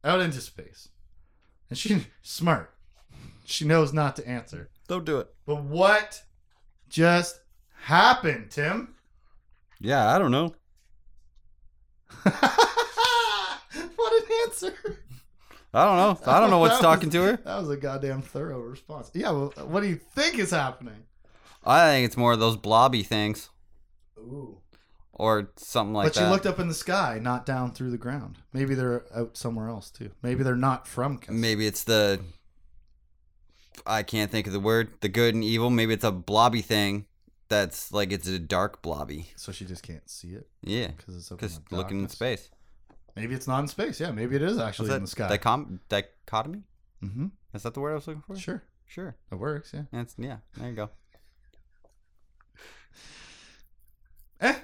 [0.04, 0.90] out into space.
[1.68, 2.72] And she's smart.
[3.44, 4.70] She knows not to answer.
[4.86, 5.26] Don't do it.
[5.44, 6.22] But what
[6.88, 7.40] just
[7.82, 8.94] happened, Tim?
[9.80, 10.54] Yeah, I don't know.
[12.22, 14.74] what an answer.
[15.72, 16.18] I don't know.
[16.32, 17.36] I don't know what's That talking was- to her.
[17.44, 19.10] That was a goddamn thorough response.
[19.14, 21.04] Yeah, well, what do you think is happening?
[21.64, 23.48] I think it's more of those blobby things
[24.18, 24.58] Ooh.
[25.14, 26.14] or something like that.
[26.14, 26.30] but she that.
[26.30, 28.36] looked up in the sky, not down through the ground.
[28.52, 30.10] Maybe they're out somewhere else too.
[30.22, 31.34] Maybe they're not from Kessel.
[31.34, 32.20] Maybe it's the
[33.86, 34.90] I can't think of the word.
[35.00, 35.70] The good and evil.
[35.70, 37.06] Maybe it's a blobby thing
[37.54, 39.28] that's like it's a dark blobby.
[39.36, 40.88] So she just can't see it Yeah.
[40.88, 42.50] because it's Because looking in space.
[43.16, 44.00] Maybe it's not in space.
[44.00, 45.36] Yeah, maybe it is actually What's in the sky.
[45.38, 46.62] Dicom- dichotomy?
[47.02, 47.26] mm-hmm.
[47.52, 48.36] Is that the word I was looking for?
[48.36, 49.14] Sure, Sure.
[49.30, 49.72] it works.
[49.72, 50.04] Yeah.
[50.18, 50.36] Yeah.
[50.56, 50.90] There you go.
[54.40, 54.56] Eh.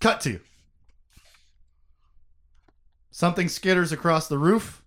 [0.00, 0.30] Cut to.
[0.32, 0.40] You.
[3.10, 4.82] Something skitters across the roof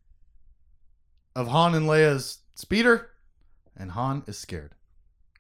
[1.35, 3.11] of Han and Leia's speeder,
[3.77, 4.73] and Han is scared.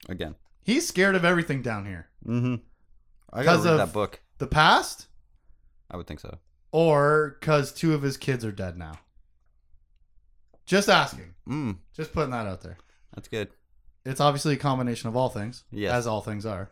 [0.07, 0.35] Again.
[0.67, 2.09] He's scared of everything down here.
[2.27, 2.55] Mm-hmm.
[3.31, 4.19] I 'Cause gotta read of- that book.
[4.37, 5.07] The past,
[5.89, 6.39] I would think so.
[6.73, 8.99] or because two of his kids are dead now.
[10.65, 11.33] Just asking.
[11.47, 11.77] Mm.
[11.93, 12.77] Just putting that out there.
[13.15, 13.47] That's good.
[14.05, 15.93] It's obviously a combination of all things, Yes.
[15.93, 16.69] as all things are.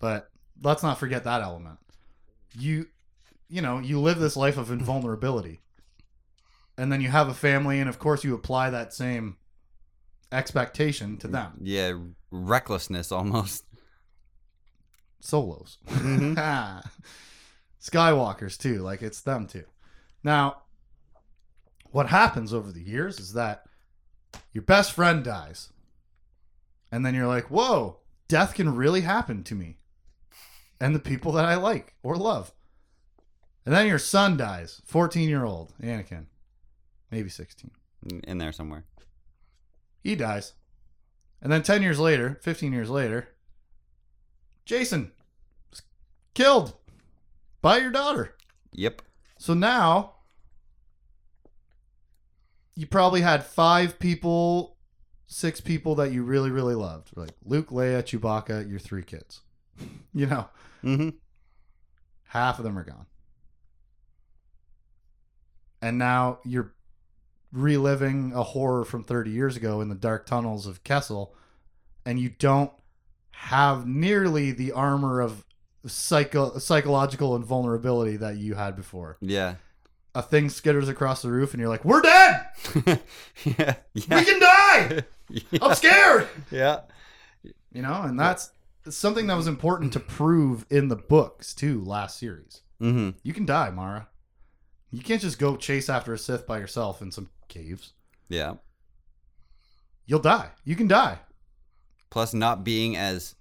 [0.00, 0.28] But
[0.60, 1.78] let's not forget that element.
[2.58, 2.88] You,
[3.48, 5.60] you know, you live this life of invulnerability,
[6.76, 9.36] and then you have a family, and of course you apply that same
[10.32, 11.52] expectation to them.
[11.62, 11.96] Yeah,
[12.32, 13.64] recklessness almost.
[15.20, 16.84] Solos, Mhm.
[17.80, 18.78] Skywalkers too.
[18.78, 19.64] Like it's them too.
[20.24, 20.62] Now,
[21.90, 23.64] what happens over the years is that
[24.52, 25.70] your best friend dies,
[26.90, 29.78] and then you're like, "Whoa, death can really happen to me."
[30.80, 32.52] and the people that I like or love.
[33.64, 36.26] And then your son dies, 14 year old Anakin,
[37.08, 37.70] maybe 16.
[38.24, 38.84] In there somewhere.
[40.02, 40.54] He dies.
[41.42, 43.28] And then 10 years later, 15 years later,
[44.64, 45.10] Jacen
[45.70, 45.82] was
[46.34, 46.74] killed
[47.60, 48.36] by your daughter.
[48.72, 49.02] Yep.
[49.38, 50.12] So now
[52.76, 54.76] you probably had five people,
[55.26, 57.10] six people that you really, really loved.
[57.16, 59.40] Like Luke, Leia, Chewbacca, your three kids.
[60.14, 60.48] You know,
[60.84, 61.08] Mm-hmm.
[62.28, 63.06] half of them are gone.
[65.80, 66.74] And now you're
[67.52, 71.34] reliving a horror from 30 years ago in the dark tunnels of Kessel,
[72.06, 72.70] and you don't
[73.32, 75.44] have nearly the armor of
[75.86, 79.18] psycho- psychological invulnerability that you had before.
[79.20, 79.56] Yeah.
[80.14, 82.46] A thing skitters across the roof, and you're like, "We're dead.
[83.44, 83.74] yeah.
[83.94, 85.04] We can die.
[85.62, 86.80] I'm scared." yeah.
[87.72, 88.50] You know, and that's
[88.90, 91.82] something that was important to prove in the books too.
[91.82, 93.10] Last series, Mm-hmm.
[93.22, 94.08] you can die, Mara.
[94.92, 97.92] You can't just go chase after a Sith by yourself in some caves.
[98.28, 98.54] Yeah.
[100.06, 100.50] You'll die.
[100.64, 101.18] You can die.
[102.10, 103.34] Plus, not being as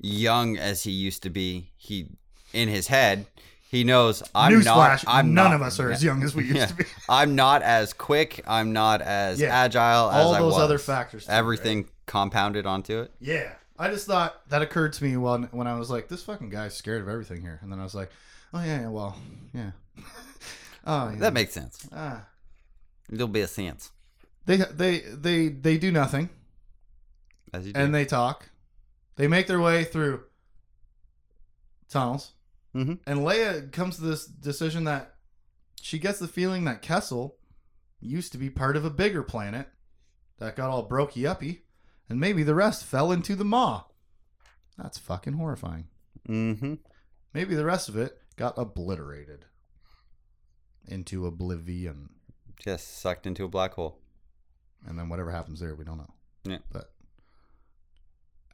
[0.00, 2.08] young as he used to be, he
[2.54, 3.26] in his head
[3.70, 5.04] he knows I'm Newsflash: not.
[5.06, 6.66] I'm none not, of us are as young as we used Yeah.
[6.66, 6.84] to be.
[7.08, 8.42] I'm not as quick.
[8.46, 9.54] I'm not as Yeah.
[9.54, 10.62] agile as All I those was.
[10.62, 11.26] other factors.
[11.26, 11.90] too, Everything right?
[12.06, 13.12] compounded onto it.
[13.20, 13.52] Yeah.
[13.78, 16.74] I just thought that occurred to me when when I was like, this fucking guy's
[16.74, 18.10] scared of everything here, and then I was like,
[18.54, 19.16] oh yeah, yeah well,
[19.52, 19.72] yeah.
[20.88, 21.16] oh, yeah.
[21.20, 21.88] That makes sense.
[21.92, 22.26] ah.
[23.08, 23.90] There'll be a sense
[24.46, 26.28] They they they they do nothing.
[27.54, 27.80] as you do.
[27.80, 28.50] and they talk.
[29.16, 30.24] They make their way through
[31.88, 32.32] tunnels,
[32.74, 32.98] Mhm.
[33.06, 35.14] and Leia comes to this decision that
[35.80, 37.38] she gets the feeling that Kessel
[38.00, 39.68] used to be part of a bigger planet
[40.38, 41.64] that got all brokey uppy,
[42.08, 43.84] and maybe the rest fell into the maw.
[44.76, 45.88] That's fucking horrifying.
[46.28, 46.74] mm-hmm.
[47.34, 49.46] Maybe the rest of it got obliterated
[50.88, 52.10] into oblivion,
[52.58, 53.98] Just sucked into a black hole.
[54.86, 56.14] and then whatever happens there, we don't know.
[56.44, 56.58] Yeah.
[56.72, 56.90] But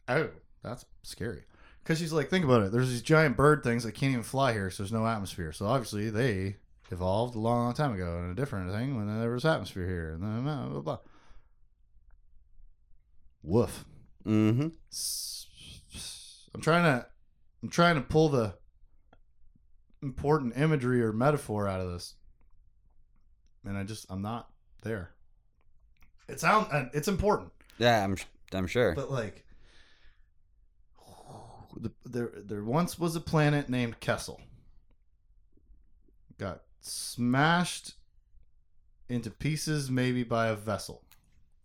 [0.09, 0.31] oh,
[0.63, 1.45] That's scary.
[1.83, 2.73] Because she's like, think about it.
[2.73, 5.53] There's these giant bird things that can't even fly here, so there's no atmosphere.
[5.53, 6.57] So obviously they
[6.91, 10.13] evolved a long, long time ago in a different thing when there was atmosphere here.
[10.15, 10.99] And then blah, blah, blah.
[13.43, 13.85] Woof.
[14.25, 14.69] Mm-hmm.
[16.55, 17.07] I'm trying to
[17.63, 18.55] I'm trying to pull the
[20.03, 22.15] important imagery or metaphor out of this.
[23.67, 24.51] And I just I'm not
[24.83, 25.11] there.
[26.29, 28.17] It sound it's important, Yeah, I'm
[28.53, 28.95] I'm sure.
[28.95, 29.45] but like
[31.77, 34.41] the, there there once was a planet named Kessel.
[36.39, 37.95] Got smashed
[39.09, 41.03] into pieces maybe by a vessel.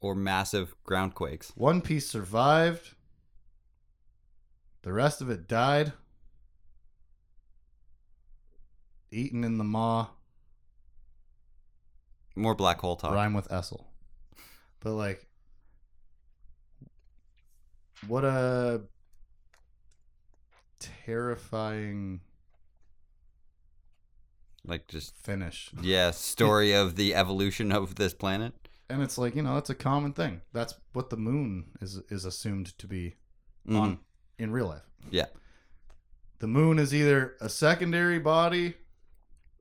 [0.02, 1.52] Or massive ground quakes.
[1.56, 2.96] One piece survived.
[4.84, 5.92] The rest of it died.
[9.12, 10.08] Eaten in the maw.
[12.40, 13.14] More black hole talk.
[13.14, 13.84] Rhyme with Essel.
[14.80, 15.26] But like
[18.08, 18.82] what a
[20.80, 22.22] terrifying
[24.66, 25.72] Like just finish.
[25.82, 28.54] yeah, story of the evolution of this planet.
[28.90, 30.42] And it's like, you know, that's a common thing.
[30.54, 33.16] That's what the moon is is assumed to be
[33.68, 33.80] Mhm.
[33.80, 34.00] on
[34.38, 34.84] in real life.
[35.12, 35.28] Yeah.
[36.40, 38.76] The moon is either a secondary body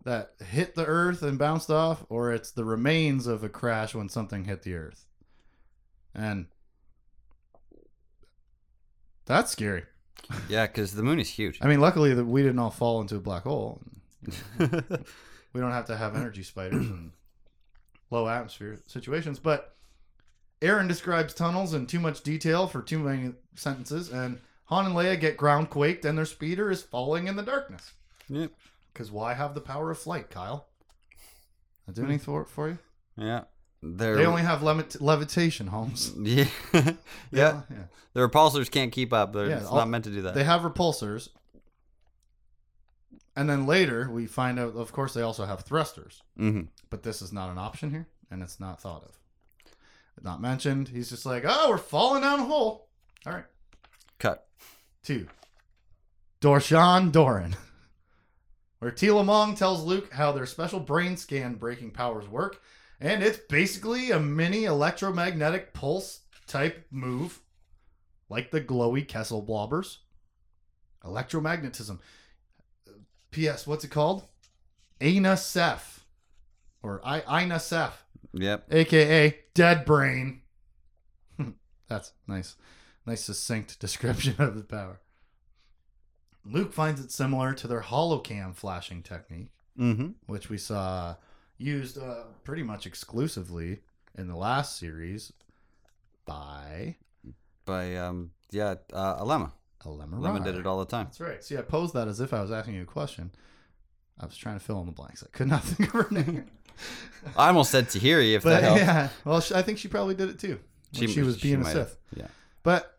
[0.04, 4.08] that hit the earth and bounced off, or it's the remains of a crash when
[4.08, 5.06] something hit the earth.
[6.14, 6.46] And
[9.26, 9.84] that's scary.
[10.48, 11.58] Yeah, because the moon is huge.
[11.60, 13.80] I mean, luckily that we didn't all fall into a black hole.
[15.52, 17.12] We don't have to have energy spiders and
[18.10, 19.38] low atmosphere situations.
[19.38, 19.74] But
[20.60, 25.18] Aaron describes tunnels in too much detail for too many sentences, and Han and Leia
[25.18, 27.92] get ground quaked, and their speeder is falling in the darkness.
[28.28, 28.52] Yep.
[28.92, 30.66] Because why have the power of flight, Kyle?
[31.88, 32.78] I do anything for for you?
[33.16, 33.44] Yeah.
[33.80, 36.12] They're, They only have levit- levitation, Holmes.
[36.20, 36.46] yeah.
[36.72, 36.92] yeah.
[37.30, 37.62] yeah.
[38.12, 39.32] The repulsors can't keep up.
[39.32, 40.34] They're Yeah, it's all- not meant to do that.
[40.34, 41.28] They have repulsors.
[43.36, 46.22] And then later, we find out, of course, they also have thrusters.
[46.36, 49.18] hmm but this is not an option here, and it's not thought of.
[50.24, 50.88] Not mentioned.
[50.88, 52.88] He's just like, oh, we're falling down a hole.
[53.26, 53.44] All right.
[54.18, 54.48] Cut.
[55.04, 55.28] Two.
[56.40, 57.54] Dorshan Dorin.
[58.78, 62.62] Where Tila Mong tells Luke how their special brain scan breaking powers work,
[63.00, 67.40] and it's basically a mini electromagnetic pulse type move,
[68.28, 69.98] like the glowy Kessel blobbers.
[71.04, 71.98] Electromagnetism.
[73.30, 73.66] P.S.
[73.66, 74.24] What's it called?
[75.00, 76.04] Aina Seth.
[76.82, 78.72] Or I Ina Seth Yep.
[78.72, 80.42] aka dead brain.
[81.88, 82.56] That's nice.
[83.06, 85.00] Nice succinct description of the power.
[86.50, 91.16] Luke finds it similar to their holocam flashing technique, hmm which we saw
[91.56, 93.80] used uh, pretty much exclusively
[94.16, 95.32] in the last series
[96.24, 96.96] by
[97.64, 99.52] By um yeah, uh Alema.
[99.84, 101.06] Alema Alema did it all the time.
[101.06, 101.42] That's right.
[101.44, 103.30] See, I posed that as if I was asking you a question.
[104.20, 105.22] I was trying to fill in the blanks.
[105.22, 106.46] I could not think of her name.
[107.36, 108.80] I almost said Tahiri if but that helps.
[108.80, 110.58] yeah, well, she, I think she probably did it too.
[110.96, 111.64] When she, was she being a.
[111.64, 111.96] Sith.
[112.16, 112.26] Yeah.
[112.62, 112.97] But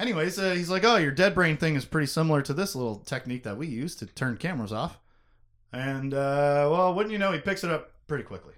[0.00, 2.96] anyways, uh, he's like, "Oh, your dead brain thing is pretty similar to this little
[2.96, 4.98] technique that we use to turn cameras off."
[5.72, 8.54] And uh, well, wouldn't you know, he picks it up pretty quickly.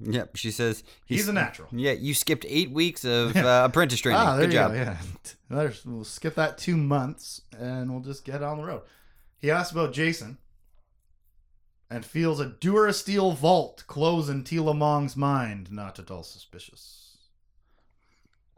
[0.00, 0.36] Yep.
[0.36, 1.68] She says He's, a natural.
[1.72, 4.20] Yeah, you skipped eight weeks of uh, apprentice training.
[4.20, 4.70] Ah, there Good you job.
[4.70, 4.76] go.
[4.76, 4.96] Yeah,
[5.50, 8.82] There's- we'll skip that two months and we'll just get on the road.
[9.40, 10.36] He asks about Jacen
[11.90, 17.16] and feels a Durasteel vault close in Tila Mong's mind, not at all suspicious.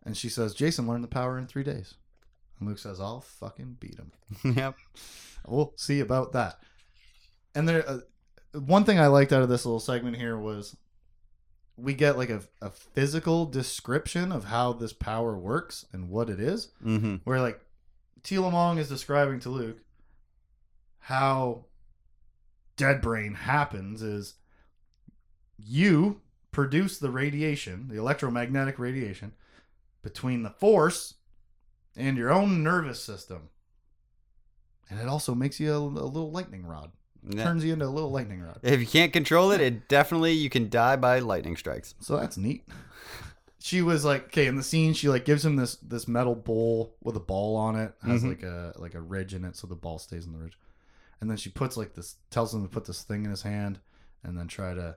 [0.04, 1.94] And she says, Jacen learned the power in three days.
[2.60, 4.12] And Luke says, I'll fucking beat him.
[4.56, 4.76] yep.
[5.46, 6.60] We'll see about that.
[7.54, 7.98] And there, uh,
[8.52, 10.76] one thing I liked out of this little segment here was
[11.76, 16.38] we get like a, a physical description of how this power works and what it
[16.38, 16.68] is.
[16.84, 17.16] Mm-hmm.
[17.24, 17.60] Where like
[18.22, 19.78] Tila Mong is describing to Luke
[21.00, 21.64] how
[22.76, 24.34] dead brain happens is
[25.58, 26.20] you
[26.52, 29.32] produce the radiation, the electromagnetic radiation,
[30.02, 31.14] between the force
[31.96, 33.48] and your own nervous system.
[34.88, 36.90] And it also makes you a, a little lightning rod.
[37.28, 37.44] Yeah.
[37.44, 38.58] Turns you into a little lightning rod.
[38.62, 41.94] If you can't control it, it definitely you can die by lightning strikes.
[42.00, 42.66] So that's neat.
[43.62, 46.96] She was like, okay, in the scene, she like gives him this this metal bowl
[47.02, 48.28] with a ball on it, has Mhm.
[48.30, 50.58] like a like a ridge in it, so the ball stays in the ridge.
[51.20, 53.78] And then she puts like this, tells him to put this thing in his hand,
[54.24, 54.96] and then try to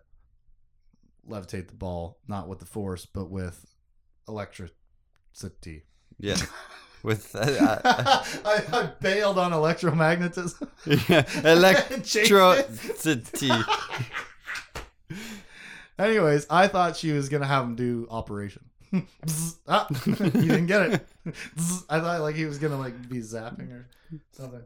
[1.29, 3.75] levitate the ball, not with the force, but with
[4.29, 5.83] electricity.
[6.19, 6.37] Yeah.
[7.03, 7.81] With uh, uh,
[8.45, 10.69] I, I bailed on electromagnetism.
[11.09, 13.51] yeah, electricity.
[15.99, 18.63] Anyways, I thought she was gonna have him do operation.
[19.67, 21.07] Ah, you didn't get it.
[21.89, 23.85] I thought like he was gonna like be zapping or
[24.31, 24.63] something.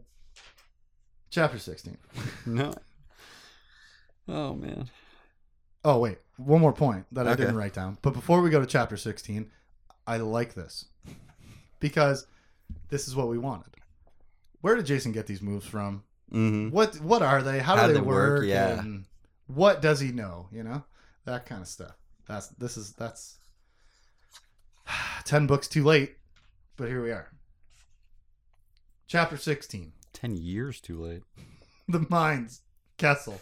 [1.31, 1.97] Chapter sixteen.
[2.45, 2.71] No.
[4.27, 4.91] Oh man.
[5.83, 7.97] Oh wait, one more point that I didn't write down.
[8.03, 9.49] But before we go to chapter sixteen,
[10.05, 10.85] I like this
[11.79, 12.25] because
[12.89, 13.73] this is what we wanted.
[14.61, 16.03] Where did Jacen get these moves from?
[16.31, 16.71] Mm-hmm.
[16.71, 17.59] What what are they?
[17.59, 18.39] How do How they they work?
[18.39, 18.79] work, yeah.
[18.79, 19.05] And
[19.47, 20.49] what does he know?
[20.51, 20.83] You know
[21.25, 21.95] that kind of stuff.
[22.27, 23.37] That's this is that's
[25.23, 26.15] ten books too late,
[26.75, 27.29] but here we are.
[29.07, 29.93] Chapter sixteen.
[30.13, 31.23] Ten years too late.
[31.89, 32.63] The Mines
[32.97, 33.39] Kessel.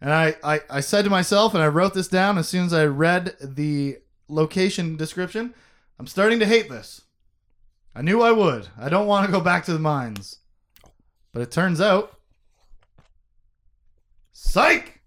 [0.00, 2.72] And I, I I said to myself, and I wrote this down as soon as
[2.72, 5.52] I read the location description.
[6.02, 7.02] I'm starting to hate this.
[7.94, 8.66] I knew I would.
[8.76, 10.38] I don't want to go back to the mines.
[11.32, 12.18] But it turns out.
[14.32, 15.00] Psych!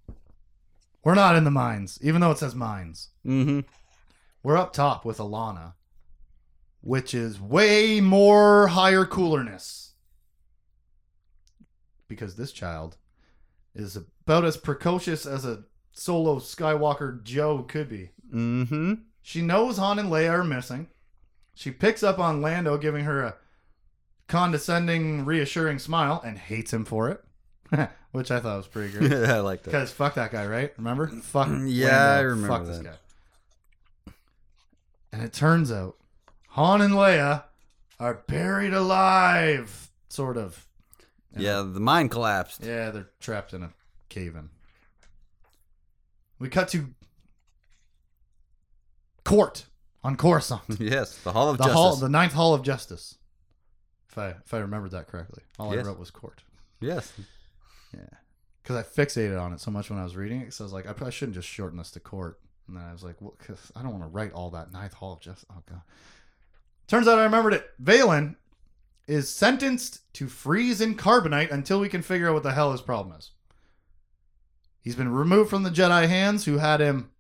[1.04, 3.10] We're not in the mines, even though it says mines.
[3.26, 3.60] Mm-hmm.
[4.42, 5.74] We're up top with Allana,
[6.80, 9.96] which is way more higher coolerness.
[12.08, 12.96] Because this child
[13.74, 18.12] is about as precocious as a solo Skywalker Joe could be.
[18.34, 18.94] Mm-hmm.
[19.28, 20.86] She knows Han and Leia are missing.
[21.56, 23.36] She picks up on Lando giving her a
[24.28, 29.12] condescending, reassuring smile and hates him for it, which I thought was pretty great.
[29.12, 29.72] I like that.
[29.72, 30.72] Because fuck that guy, right?
[30.78, 31.08] Remember?
[31.08, 31.50] Mm, fuck.
[31.66, 32.84] Yeah, I remember Fuck this that.
[34.06, 34.14] guy.
[35.12, 35.96] And it turns out
[36.50, 37.46] Han and Leia
[38.00, 40.68] are buried alive, sort of.
[41.36, 42.64] Yeah, the mine collapsed.
[42.64, 43.74] Yeah, they're trapped in a
[44.08, 44.50] cave in.
[46.38, 46.94] We cut to
[49.26, 49.66] court
[50.04, 50.62] on Coruscant.
[50.80, 51.74] yes, the Hall of the Justice.
[51.76, 53.18] hall, the ninth hall of justice.
[54.10, 55.84] If I if I remembered that correctly, all Yes.
[55.86, 56.44] I wrote was court.
[56.80, 57.12] yes.
[57.94, 58.00] Yeah,
[58.64, 60.54] because I fixated on it so much when I was reading it.
[60.54, 62.40] So I was like, I probably shouldn't just shorten this to court.
[62.68, 64.94] And then I was like, well, because I don't want to write all that ninth
[64.94, 65.46] hall of justice.
[65.52, 65.82] Oh god.
[66.88, 67.70] Turns out I remembered it.
[67.84, 68.36] Valin
[69.08, 72.82] is sentenced to freeze in carbonite until we can figure out what the hell his
[72.82, 73.32] problem is.
[74.82, 77.12] He's been removed from the Jedi hands, who had him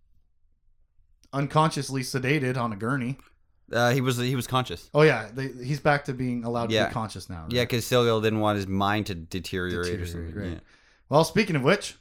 [1.35, 3.17] unconsciously sedated on a gurney.
[3.71, 4.89] Uh, he was he was conscious.
[4.93, 6.87] Oh yeah, they, he's back to being allowed to Yeah.
[6.87, 7.43] be conscious now.
[7.43, 7.51] right?
[7.51, 10.51] Yeah, because Silvio didn't want his mind to deteriorate, or Deteriorate, something.
[10.53, 10.61] right.
[11.09, 11.95] Well, speaking of which,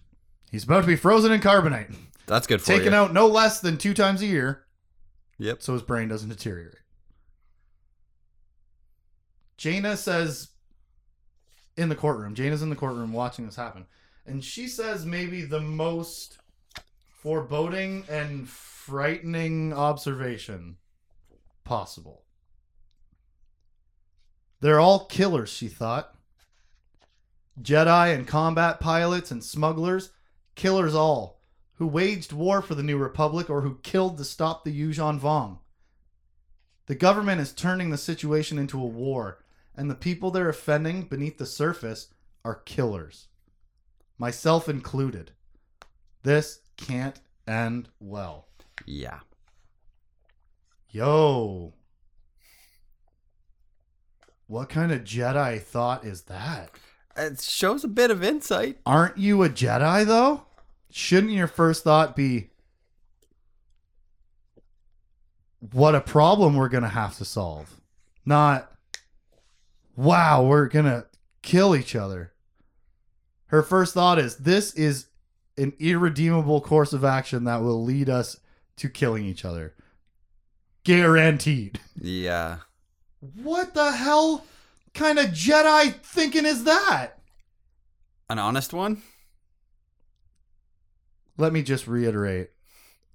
[0.51, 1.95] he's about to be frozen in carbonite,
[2.27, 2.79] That's good for him.
[2.79, 2.99] taken you.
[2.99, 4.65] out no less than two times a year,
[5.39, 5.63] Yep.
[5.63, 6.77] so his brain doesn't deteriorate.
[9.57, 10.49] Jaina says
[11.77, 13.87] in the courtroom, Jaina's in the courtroom watching this happen,
[14.27, 16.39] and she says maybe the most
[17.25, 20.77] foreboding and frightening observation
[21.65, 22.23] possible.
[24.61, 26.15] They're all killers, she thought.
[27.59, 30.11] Jedi and combat pilots and smugglers,
[30.55, 31.41] killers all,
[31.77, 35.61] who waged war for the New Republic or who killed to stop the Yuuzhan Vong.
[36.87, 39.43] The government is turning the situation into a war,
[39.75, 42.09] and the people they're offending beneath the surface
[42.45, 43.29] are killers,
[44.19, 45.31] myself included.
[46.23, 48.47] This can't end well.
[48.87, 49.21] Yeah.
[50.91, 51.75] Yo.
[54.47, 56.71] What kind of Jedi thought is that?
[57.17, 58.79] It shows a bit of insight.
[58.85, 60.43] Aren't you a Jedi though?
[60.91, 62.51] Shouldn't your first thought be
[65.73, 67.81] what a problem we're going to have to solve?
[68.25, 68.71] Not
[69.97, 71.07] wow, we're going to
[71.43, 72.33] kill each other.
[73.47, 75.07] Her first thought is this is
[75.57, 78.39] an irredeemable course of action that will lead us
[78.77, 79.75] to killing each other.
[80.85, 81.81] Guaranteed.
[81.99, 82.59] Yeah.
[83.21, 84.45] What the hell
[84.93, 87.19] kind of Jedi thinking is that?
[88.29, 89.03] An honest one?
[91.37, 92.51] Let me just reiterate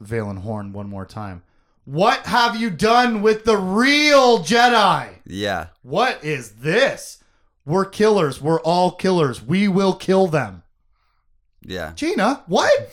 [0.04, 1.44] Valin Horn one more time.
[1.86, 5.16] What have you done with the real Jedi?
[5.26, 5.68] Yeah.
[5.82, 7.24] What is this?
[7.66, 8.42] We're killers.
[8.42, 9.44] We're all killers.
[9.44, 10.64] We will kill them.
[11.62, 11.94] Yeah.
[11.96, 12.92] Gina, what?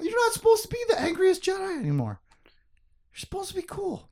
[0.00, 2.20] You're not supposed to be the angriest Jedi anymore.
[3.12, 4.08] You're supposed to be cool.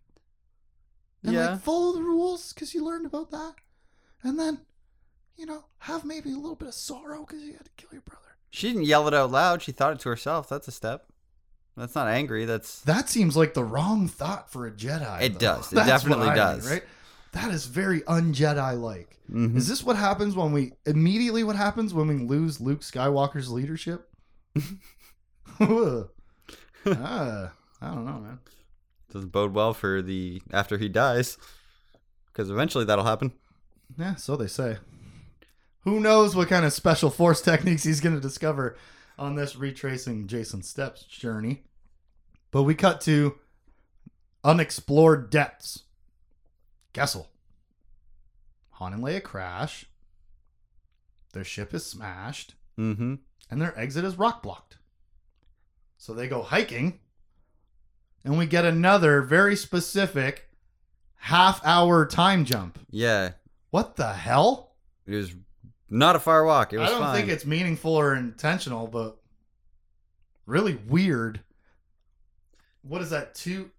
[1.25, 1.51] And Yeah.
[1.53, 3.55] like follow the rules because you learned about that.
[4.23, 4.61] And then,
[5.37, 8.03] you know, have maybe a little bit of sorrow because you had to kill your
[8.03, 8.21] brother.
[8.51, 9.63] She didn't yell it out loud.
[9.63, 10.49] She thought it to herself.
[10.49, 11.07] That's a step.
[11.77, 12.45] That's not angry.
[12.45, 15.23] That's That seems like the wrong thought for a Jedi.
[15.23, 15.39] It though.
[15.39, 15.73] does.
[15.73, 16.69] It That's definitely does.
[16.71, 16.83] right?
[17.33, 19.19] That is very un-Jedi like.
[19.31, 19.57] Mhm.
[19.57, 24.09] Is this what happens when we immediately what happens when we lose Luke Skywalker's leadership?
[25.61, 28.39] ah, I don't know, man.
[29.13, 31.37] doesn't bode well for the after he dies,
[32.27, 33.33] because eventually that'll happen.
[33.99, 34.79] Yeah, so they say.
[35.85, 38.77] Who knows what kind of special force techniques he's going to discover
[39.19, 41.63] on this retracing Jacen Steps journey.
[42.51, 43.37] But we cut to
[44.45, 45.85] unexplored depths.
[46.93, 47.29] Kessel.
[48.73, 49.87] Han and Leia crash.
[51.33, 53.17] Their ship is smashed, Mm-hmm.
[53.51, 54.79] and their exit is rock blocked.
[55.99, 56.99] So they go hiking,
[58.25, 60.49] and we get another very specific
[61.17, 62.79] half hour time jump.
[62.91, 63.33] Yeah.
[63.71, 64.73] What the hell?
[65.07, 65.33] It was
[65.91, 66.73] not a far walk.
[66.73, 67.17] It was I don't fine.
[67.17, 69.19] think it's meaningful or intentional, but
[70.47, 71.41] really weird.
[72.83, 73.35] What is that?
[73.35, 73.71] Two,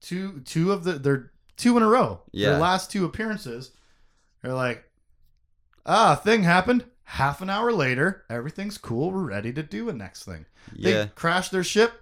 [0.00, 1.29] two, two of the they're
[1.60, 2.22] two in a row.
[2.32, 2.50] Yeah.
[2.50, 3.70] Their last two appearances,
[4.42, 4.84] they're like,
[5.86, 6.84] ah, thing happened.
[7.04, 9.10] Half an hour later, everything's cool.
[9.10, 10.46] We're ready to do a next thing.
[10.78, 11.06] They yeah.
[11.14, 11.92] crashed their ship.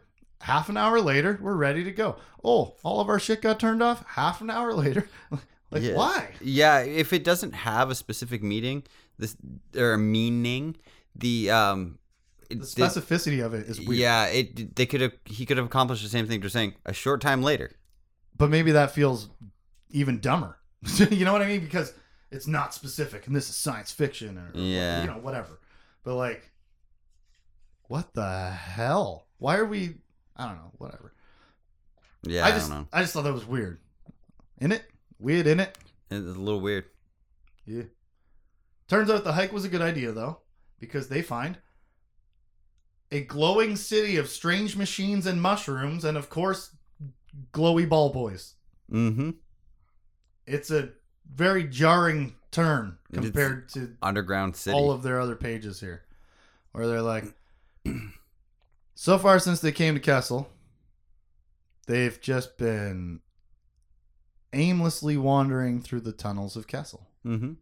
[0.42, 2.16] Half an hour later, we're ready to go.
[2.44, 4.04] Oh, all of our shit got turned off.
[4.06, 5.08] Half an hour later,
[5.70, 5.94] like Yeah.
[5.94, 6.28] why?
[6.40, 8.84] Yeah, if it doesn't have a specific meaning,
[9.18, 9.36] this
[9.76, 10.76] or meaning,
[11.16, 11.98] the um,
[12.50, 13.98] The specificity of it is weird.
[13.98, 16.92] yeah, it they could have he could have accomplished the same thing just saying a
[16.92, 17.72] short time later.
[18.38, 19.28] But maybe that feels
[19.90, 20.58] even dumber.
[21.10, 21.60] you know what I mean?
[21.60, 21.92] Because
[22.30, 25.02] it's not specific, and this is science fiction, or, Yeah.
[25.02, 25.58] you know, whatever.
[26.04, 26.50] But like,
[27.88, 29.26] what the hell?
[29.38, 29.94] Why are we?
[30.36, 30.72] I don't know.
[30.78, 31.12] Whatever.
[32.22, 32.88] Yeah, I I, just, don't know.
[32.92, 33.80] I just thought that was weird.
[34.58, 34.82] In it,
[35.18, 35.76] weird in it.
[36.10, 36.84] It's a little weird.
[37.66, 37.84] Yeah.
[38.88, 40.38] Turns out the hike was a good idea though,
[40.78, 41.58] because they find
[43.10, 46.70] a glowing city of strange machines and mushrooms, and of course,
[47.52, 48.54] glowy ball boys.
[48.92, 49.30] Mm-hmm.
[50.46, 50.90] it's a
[51.34, 54.74] very jarring turn It's- compared to Underground city.
[54.74, 56.04] all of their other pages here,
[56.72, 57.24] where they're like,
[58.94, 60.48] so far since they came to Kessel,
[61.86, 63.20] they've just been
[64.52, 67.06] aimlessly wandering through the tunnels of Kessel.
[67.26, 67.52] mm-hmm.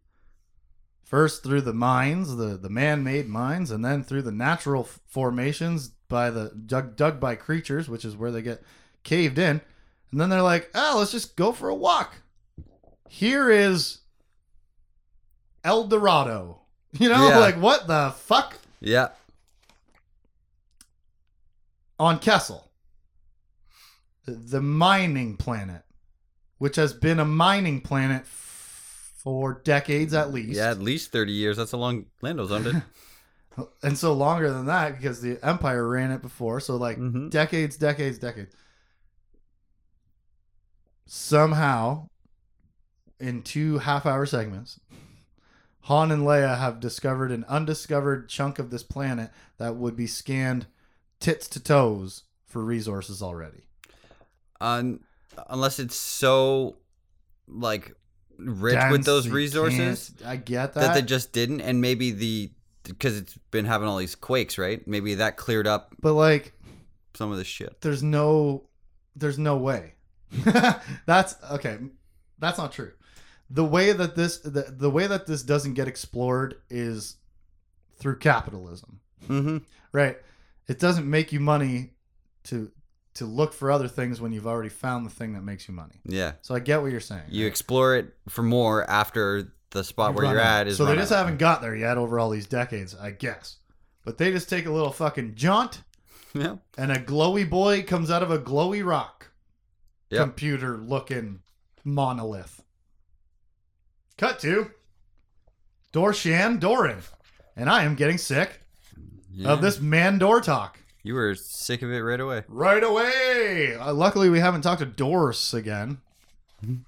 [1.03, 5.87] First through the mines, the, the man-made mines, and then through the natural f- formations
[6.09, 8.61] by the dug, dug by creatures, which is where they get
[9.03, 9.61] caved in.
[10.11, 12.15] And then they're like, "Oh, let's just go for a walk."
[13.09, 13.99] Here is
[15.63, 16.61] El Dorado.
[16.99, 17.37] You know, Yeah.
[17.39, 19.09] like what the fuck Yeah.
[21.99, 22.71] on Kessel,
[24.25, 25.83] the mining planet,
[26.57, 30.57] which has been a mining planet for decades at least.
[30.57, 31.57] Yeah, at least thirty years.
[31.57, 33.67] That's how long Lando's owned it.
[33.83, 37.29] and so longer than that because the empire ran it before so like Mhm.
[37.31, 38.53] decades decades decades
[41.07, 42.07] somehow
[43.19, 44.79] in two half hour segments
[45.81, 50.67] han and leia have discovered an undiscovered chunk of this planet that would be scanned
[51.19, 53.63] tits to toes for resources already
[54.61, 54.99] Un-
[55.49, 56.77] unless it's so
[57.47, 57.93] like
[58.37, 62.51] rich with those resources i get that, that they just didn't, and maybe the
[62.83, 64.87] because it's been having all these quakes, right?
[64.87, 66.53] Maybe that cleared up but like
[67.15, 67.81] some of this shit.
[67.81, 68.63] there's no
[69.15, 69.93] there's no way
[71.05, 71.77] that's okay
[72.39, 72.91] that's not true
[73.49, 77.17] the way that this the, the way that this doesn't get explored is
[77.97, 79.57] through capitalism Mm-hmm.
[79.91, 80.17] right
[80.67, 81.91] it doesn't make you money
[82.45, 82.71] to
[83.15, 85.95] to look for other things when you've already found the thing that makes you money
[86.05, 90.13] Yeah, so i get what you're saying you explore it for more after the spot
[90.13, 90.61] where you're out.
[90.61, 91.17] at is so they just out.
[91.17, 93.57] haven't got there yet over all these decades i guess
[94.05, 95.81] but they just take a little fucking jaunt
[96.33, 96.55] yeah.
[96.77, 99.26] and a glowy boy comes out of a glowy rock
[100.09, 100.21] Yep.
[100.21, 101.39] computer looking
[101.83, 102.63] monolith.
[104.17, 104.71] Cut to
[105.93, 107.01] Dorshan Dorin.
[107.55, 108.61] And I am getting sick
[109.31, 109.49] yeah.
[109.49, 110.79] of this man door talk.
[111.03, 112.43] You were sick of it right away.
[112.47, 113.75] Right away.
[113.75, 115.99] Uh, luckily, we haven't talked to Doris again.
[116.63, 116.81] Mhm.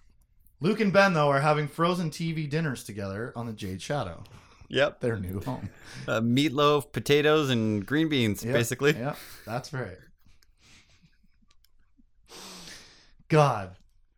[0.59, 4.23] Luke and Ben, though, are having frozen TV dinners together on the Jade Shadow,
[4.67, 4.99] Yep.
[4.99, 5.69] their new home.
[6.07, 8.93] Uh, meatloaf, potatoes, and green beans, Yep, basically.
[8.93, 9.97] Yep, that's right.
[13.29, 13.75] God,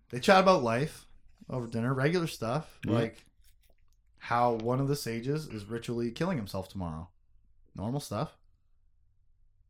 [0.10, 1.06] they chat about life
[1.50, 2.94] over dinner, regular stuff, Yeah.
[2.94, 3.24] like
[4.18, 7.10] how one of the sages is ritually killing himself tomorrow.
[7.76, 8.38] Normal stuff.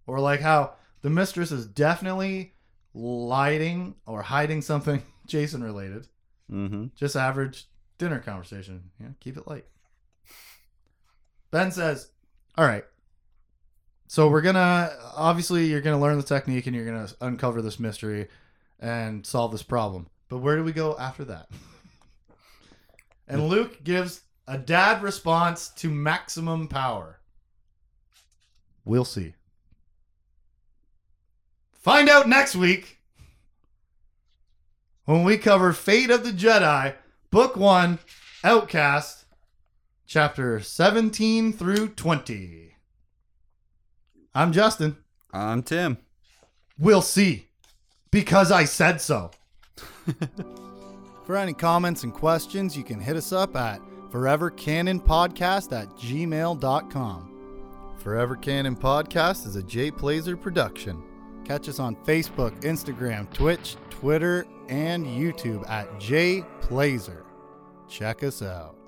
[0.08, 2.54] Or like how the mistress is definitely
[2.94, 6.08] lighting or hiding something Jacen related.
[6.52, 6.88] Mm-hmm.
[6.96, 7.66] Just average
[7.98, 8.92] dinner conversation.
[9.00, 9.66] Yeah, keep it light.
[11.52, 12.10] Ben says,
[12.58, 12.86] "All right.
[14.08, 18.28] So we're gonna obviously you're gonna learn the technique and you're gonna uncover this mystery
[18.82, 20.08] and solve this problem.
[20.28, 21.50] But where do we go after that?"
[23.28, 27.20] and Luke gives a dad response to maximum power.
[28.84, 29.36] We'll see.
[31.74, 33.00] Find out next week
[35.06, 36.96] when we cover Fate of the Jedi,
[37.30, 38.00] Book 1,
[38.44, 39.26] Outcast,
[40.06, 42.76] Chapter 17 through 20.
[44.36, 44.98] I'm Justin.
[45.32, 46.00] I'm Tim.
[46.78, 47.51] We'll see.
[48.12, 49.32] Because I said so.
[51.26, 53.82] For any comments and questions, you can hit us up at
[54.12, 57.28] forevercanonpodcast at gmail.com.
[57.98, 61.02] Forever Canon Podcast is a Jay Plazer production.
[61.46, 67.26] Catch us on Facebook, Instagram, Twitch, Twitter, and YouTube at Jay Plazer.
[67.88, 68.81] Check us out.